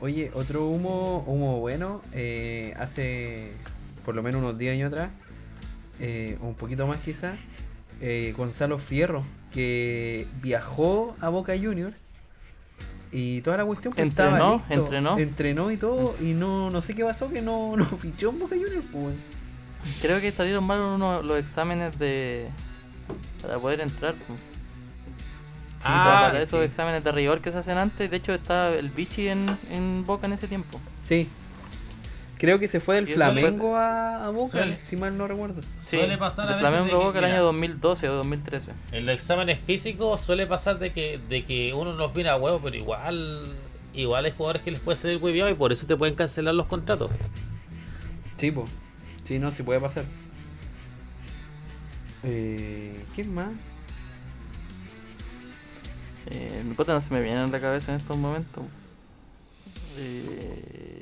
[0.00, 3.52] Oye, otro humo, humo bueno, eh, hace
[4.04, 5.10] por lo menos unos 10 años atrás,
[6.00, 7.38] eh, un poquito más quizás,
[8.02, 11.96] eh, Gonzalo Fierro, que viajó a Boca Juniors
[13.16, 14.74] y toda la cuestión pues, estaba Entrenó, listo.
[14.74, 15.18] entrenó.
[15.18, 18.56] entrenó y todo, y no, no sé qué pasó, que no, no fichó en Boca
[18.56, 19.14] Juniors, pues.
[20.02, 22.48] Creo que salieron mal unos los exámenes de.
[23.40, 24.14] para poder entrar.
[24.26, 24.38] pues.
[25.78, 26.64] Sí, O sea, para esos sí.
[26.64, 28.10] exámenes de rigor que se hacen antes.
[28.10, 30.80] De hecho, estaba el Vichy en, en Boca en ese tiempo.
[31.02, 31.28] Sí.
[32.44, 35.26] Creo que se fue del Sí, Flamengo fue- a, a Boca, Suele- si mal no
[35.26, 35.62] recuerdo.
[35.78, 38.72] Sí, Suele pasar a de Flamengo que, Boca el año 2012 o 2013.
[38.92, 42.60] en los exámenes físicos suele pasar de que, de que uno los mira a huevo,
[42.62, 43.38] pero igual
[43.94, 46.66] igual hay jugadores que les puede salir hueviado y por eso te pueden cancelar los
[46.66, 47.10] contratos.
[48.36, 48.68] Sí, pues.
[49.22, 50.04] Sí, no, sí puede pasar.
[52.24, 53.50] Eh, ¿Quién más?
[56.30, 58.64] Eh, puta, no se me viene en la cabeza en estos momentos.
[59.96, 60.93] Eh,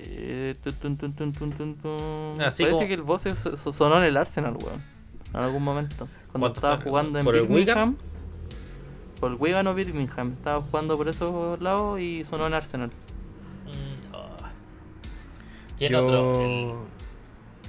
[0.62, 2.40] tun, tun, tun, tun, tun, tun, tun.
[2.42, 4.82] Así Parece como- que el voz se- se- sonó en el Arsenal, weón.
[5.34, 6.08] En algún momento.
[6.30, 7.96] Cuando ¿Cuánto estaba está- jugando en Birmingham.
[9.20, 10.32] por el Wigan o Birmingham.
[10.38, 12.90] Estaba jugando por esos lados y sonó en Arsenal.
[12.90, 14.26] Mm, oh.
[15.78, 16.42] ¿Quién Yo- otro?
[16.42, 16.92] El-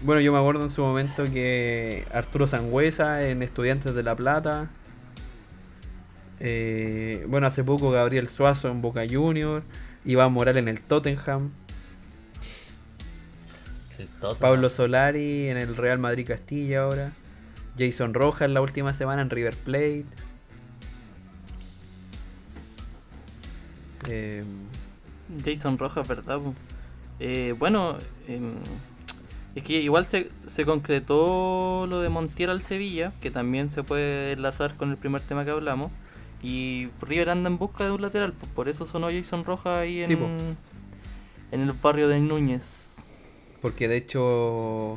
[0.06, 4.70] Bueno, yo me acuerdo en su momento que Arturo Sangüesa en Estudiantes de La Plata.
[6.40, 9.64] Eh, bueno, hace poco Gabriel Suazo en Boca Junior.
[10.06, 11.52] Iván Morales en el Tottenham.
[14.04, 14.40] El Tottenham.
[14.40, 17.14] Pablo Solari en el Real Madrid Castilla ahora.
[17.78, 20.06] Jason Rojas la última semana en River Plate.
[24.10, 24.44] Eh,
[25.44, 26.40] Jason Rojas, ¿verdad?
[27.20, 27.98] Eh, bueno,
[28.28, 28.54] em,
[29.56, 34.34] es que igual se, se concretó lo de Montiel al Sevilla, que también se puede
[34.34, 35.92] enlazar con el primer tema que hablamos.
[36.42, 40.02] Y River anda en busca de un lateral, pues, por eso sonó Jason Rojas ahí
[40.02, 40.18] en, Sí,
[41.52, 42.93] en el barrio de Núñez.
[43.64, 44.96] Porque de hecho,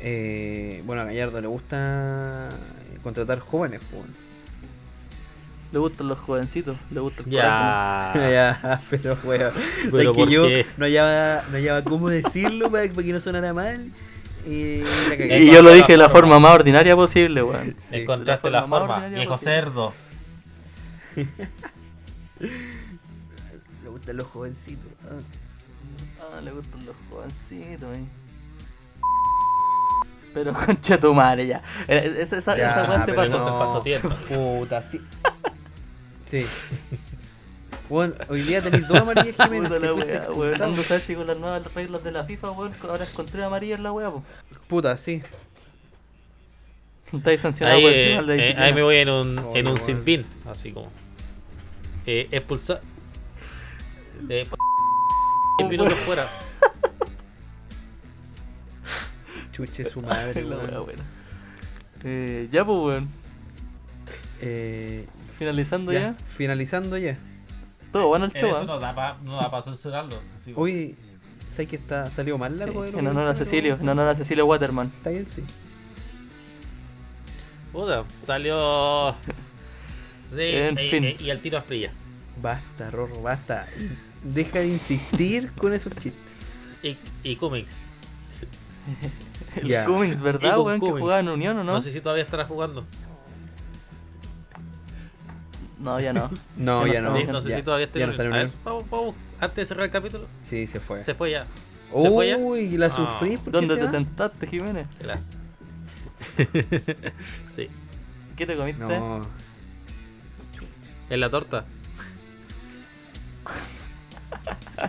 [0.00, 2.48] eh, bueno, a Gallardo le gusta
[3.02, 3.82] contratar jóvenes.
[3.90, 4.04] pues.
[5.72, 7.30] Le gustan los jovencitos, le gusta el.
[7.30, 8.12] Ya.
[8.62, 9.52] ya, pero weón.
[9.90, 10.64] Pero sabes ¿por que yo qué?
[10.78, 13.92] no hallaba, no hallaba cómo decirlo para, para que no sonara mal.
[14.46, 17.76] Y, la yo lo dije de la forma más ordinaria posible, weón.
[17.90, 17.98] Sí.
[17.98, 19.54] Encontraste de la la forma ordinaria viejo posible.
[19.54, 19.92] cerdo.
[23.84, 24.90] Le gustan los jovencitos.
[25.04, 25.41] ah.
[26.32, 28.04] Ah, le gustan los jovencitos, eh.
[30.32, 31.62] Pero concha tu madre ya.
[31.88, 33.38] Eh, Esa, esa, Ya, esa weá se pasó.
[33.38, 33.82] no.
[34.60, 35.00] Puta, sí.
[36.22, 36.46] Sí.
[37.88, 39.70] Bueno, hoy día tenéis dos amarillas Jiménez.
[39.70, 40.78] Puta la weá, weón.
[40.78, 43.82] a saber si con las nuevas reglas de la FIFA, weón, ahora encontré amarilla en
[43.82, 44.22] la weá, po.
[44.68, 45.22] Puta, sí.
[47.12, 49.68] Estáis sancionado Ahí, por el eh, de eh, ahí me voy en un, Oye, en
[49.68, 50.90] un sin pin, así como.
[52.06, 52.80] Eh, expulsar.
[54.30, 54.46] Eh,
[55.58, 56.28] 10 minutos fuera.
[59.52, 60.70] Chuche su madre, La weón.
[60.86, 60.96] weón.
[62.04, 63.08] Eh, ya, pues, weón.
[64.40, 65.06] Eh,
[65.38, 66.14] Finalizando ya, ya.
[66.24, 67.18] finalizando ya.
[67.90, 68.64] Todo bueno el show, eso ¿ah?
[68.64, 70.20] no da para no censurarlo.
[70.40, 70.96] así Hoy,
[71.50, 73.88] ¿sabes que está salió más largo de lo en que honor a pensaba, Cecilio, en
[73.88, 74.92] honor a Cecilio Waterman.
[74.96, 75.42] Está bien, sí.
[77.72, 79.14] Puta, salió.
[80.34, 81.04] Sí, En y, fin.
[81.04, 81.92] y- y al tiro a.
[82.40, 83.66] Basta, Rorro, basta.
[84.22, 86.14] Deja de insistir con esos chistes.
[86.82, 87.74] Y, y Cummings.
[89.56, 89.84] El.
[89.84, 90.80] Cummings, ¿verdad, weón?
[90.80, 91.80] Que jugaba en Unión, ¿o No no?
[91.80, 92.84] sé si todavía estará jugando.
[95.78, 96.30] No, ya no.
[96.56, 97.16] No, Ya ya no no.
[97.18, 98.60] Sí, no sé ya, si todavía está ya no está en A ver, Unión.
[98.64, 99.14] vamos, vamos.
[99.40, 100.26] Antes de cerrar el capítulo.
[100.44, 101.02] Sí, se fue.
[101.02, 101.46] Se fue ya.
[101.94, 102.36] ¿Se fue ya?
[102.38, 102.90] Uy, la Ah.
[102.90, 103.36] sufrí.
[103.36, 103.90] ¿por qué ¿Dónde se te va?
[103.90, 104.86] sentaste, Jiménez?
[105.00, 105.18] La-
[107.54, 107.68] sí,
[108.36, 108.80] ¿Qué te comiste?
[108.80, 109.26] No,
[111.10, 111.64] en la torta.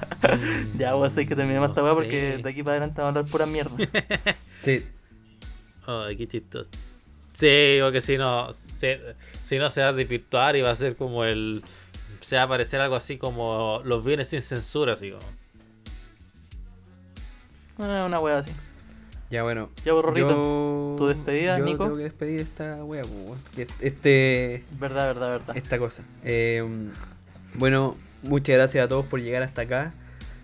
[0.78, 3.20] Ya, vos hay que terminar No esta weá porque de aquí para adelante vamos a
[3.20, 3.72] hablar pura mierda.
[4.64, 4.84] sí.
[5.86, 6.70] Ay, qué chistoso.
[7.34, 9.00] Sí, porque si no, se,
[9.44, 11.64] si no se va a desvirtuar y va a ser como el.
[12.22, 15.24] Se va a parecer algo así como los bienes sin censura, así como.
[17.80, 18.52] Ah, Una weá así.
[19.30, 19.70] Ya bueno.
[19.84, 21.86] Ya, vos, Rorrito, yo- tu despedida, yo Nico.
[21.86, 23.40] Tengo que despedir esta wea, pues, weón.
[23.80, 25.58] Este, Verdad, verdad, verdad.
[25.58, 26.04] esta cosa.
[26.24, 26.64] Eh,
[27.56, 29.94] bueno, muchas gracias a todos por llegar hasta acá.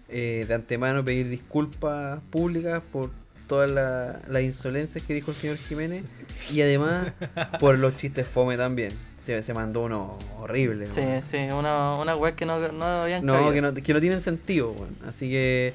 [0.10, 3.12] Eh, de antemano pedir disculpas públicas por
[3.48, 6.04] todas la- las insolencias que dijo el señor Jiménez
[6.52, 7.14] y además
[7.60, 8.94] por los chistes fome también.
[9.22, 10.88] Se, se mandó uno horrible.
[10.92, 11.26] Sí, weón.
[11.26, 14.72] sí, una, una weá que no, no habían No, que no, que no tienen sentido,
[14.72, 14.96] weón.
[15.06, 15.74] Así que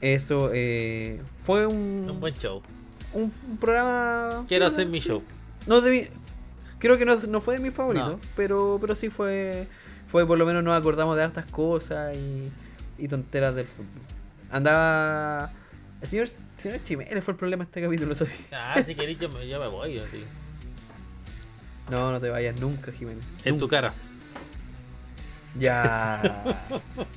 [0.00, 2.62] eso eh, fue un, Un buen show.
[3.12, 4.44] un, un programa.
[4.48, 5.22] Quiero hacer mi show.
[5.66, 6.06] No de mi-
[6.78, 8.20] creo que no, no fue de mis favoritos, No.
[8.36, 9.66] pero, pero sí fue,
[10.06, 12.50] fue por lo menos nos acordamos de hartas cosas y,
[12.98, 14.02] y tonteras del fútbol.
[14.50, 15.52] Andaba...
[16.00, 18.34] El señor, señor Chiménez fue el problema de este capítulo, ¿sabes?
[18.52, 19.98] Ah, si queréis, yo me, yo me voy.
[19.98, 20.24] Así.
[21.90, 23.24] No, no te vayas nunca, Jiménez.
[23.44, 23.94] En tu cara.
[25.58, 26.44] Ya.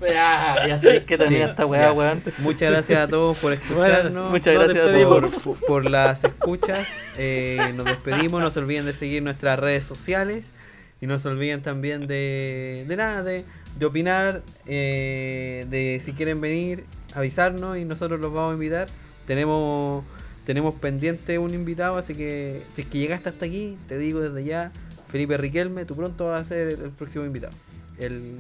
[0.01, 2.23] Ya, ya sabéis que tenía Sí, esta weá, weón.
[2.37, 4.31] Muchas gracias a todos por escucharnos.
[4.31, 5.31] Muchas gracias todos.
[5.43, 6.87] por, por las escuchas.
[7.17, 8.41] Eh, nos despedimos.
[8.41, 10.53] No se olviden de seguir nuestras redes sociales.
[11.01, 13.45] Y no se olviden también de, de nada, de,
[13.77, 14.41] de opinar.
[14.65, 16.83] eh, de si quieren venir,
[17.15, 18.87] avisarnos y nosotros los vamos a invitar.
[19.25, 20.03] Tenemos,
[20.45, 24.43] tenemos pendiente un invitado, así que si es que llegaste hasta aquí, te digo desde
[24.43, 24.71] ya,
[25.07, 27.53] Felipe Riquelme, tú pronto vas a ser el, el próximo invitado.
[27.97, 28.37] El,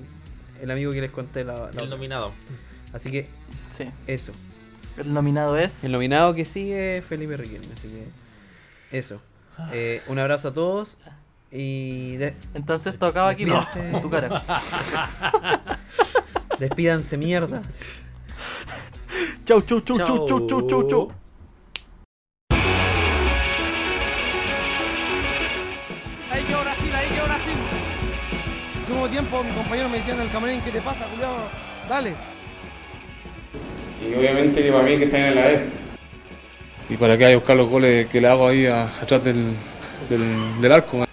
[0.61, 1.85] el amigo que les conté la, la El otra.
[1.85, 2.31] nominado.
[2.91, 3.27] Así que
[3.69, 3.85] Sí.
[4.07, 4.31] eso.
[4.97, 5.83] El nominado es.
[5.85, 9.21] El nominado que sigue es Felipe Riquelme, así que eso.
[9.71, 10.97] Eh, un abrazo a todos
[11.51, 13.89] y de- Entonces esto acaba aquí, Despídense.
[13.95, 14.43] en tu cara.
[16.59, 17.61] despídanse mierda.
[19.45, 21.11] Chau, chau, chau, chau, chau, chau, chau, chau.
[26.31, 27.53] Hay que Brasil, hay que Brasil.
[28.85, 31.31] segundo tiempo mi compañero me decía en el camarín, ¿qué te pasa, Julián?
[31.89, 32.13] Dale.
[34.07, 35.61] Y obviamente que para mí que se en la vez.
[36.89, 39.53] Y para que vaya a buscar los goles que le hago ahí a- atrás del,
[40.09, 41.05] del, del arco.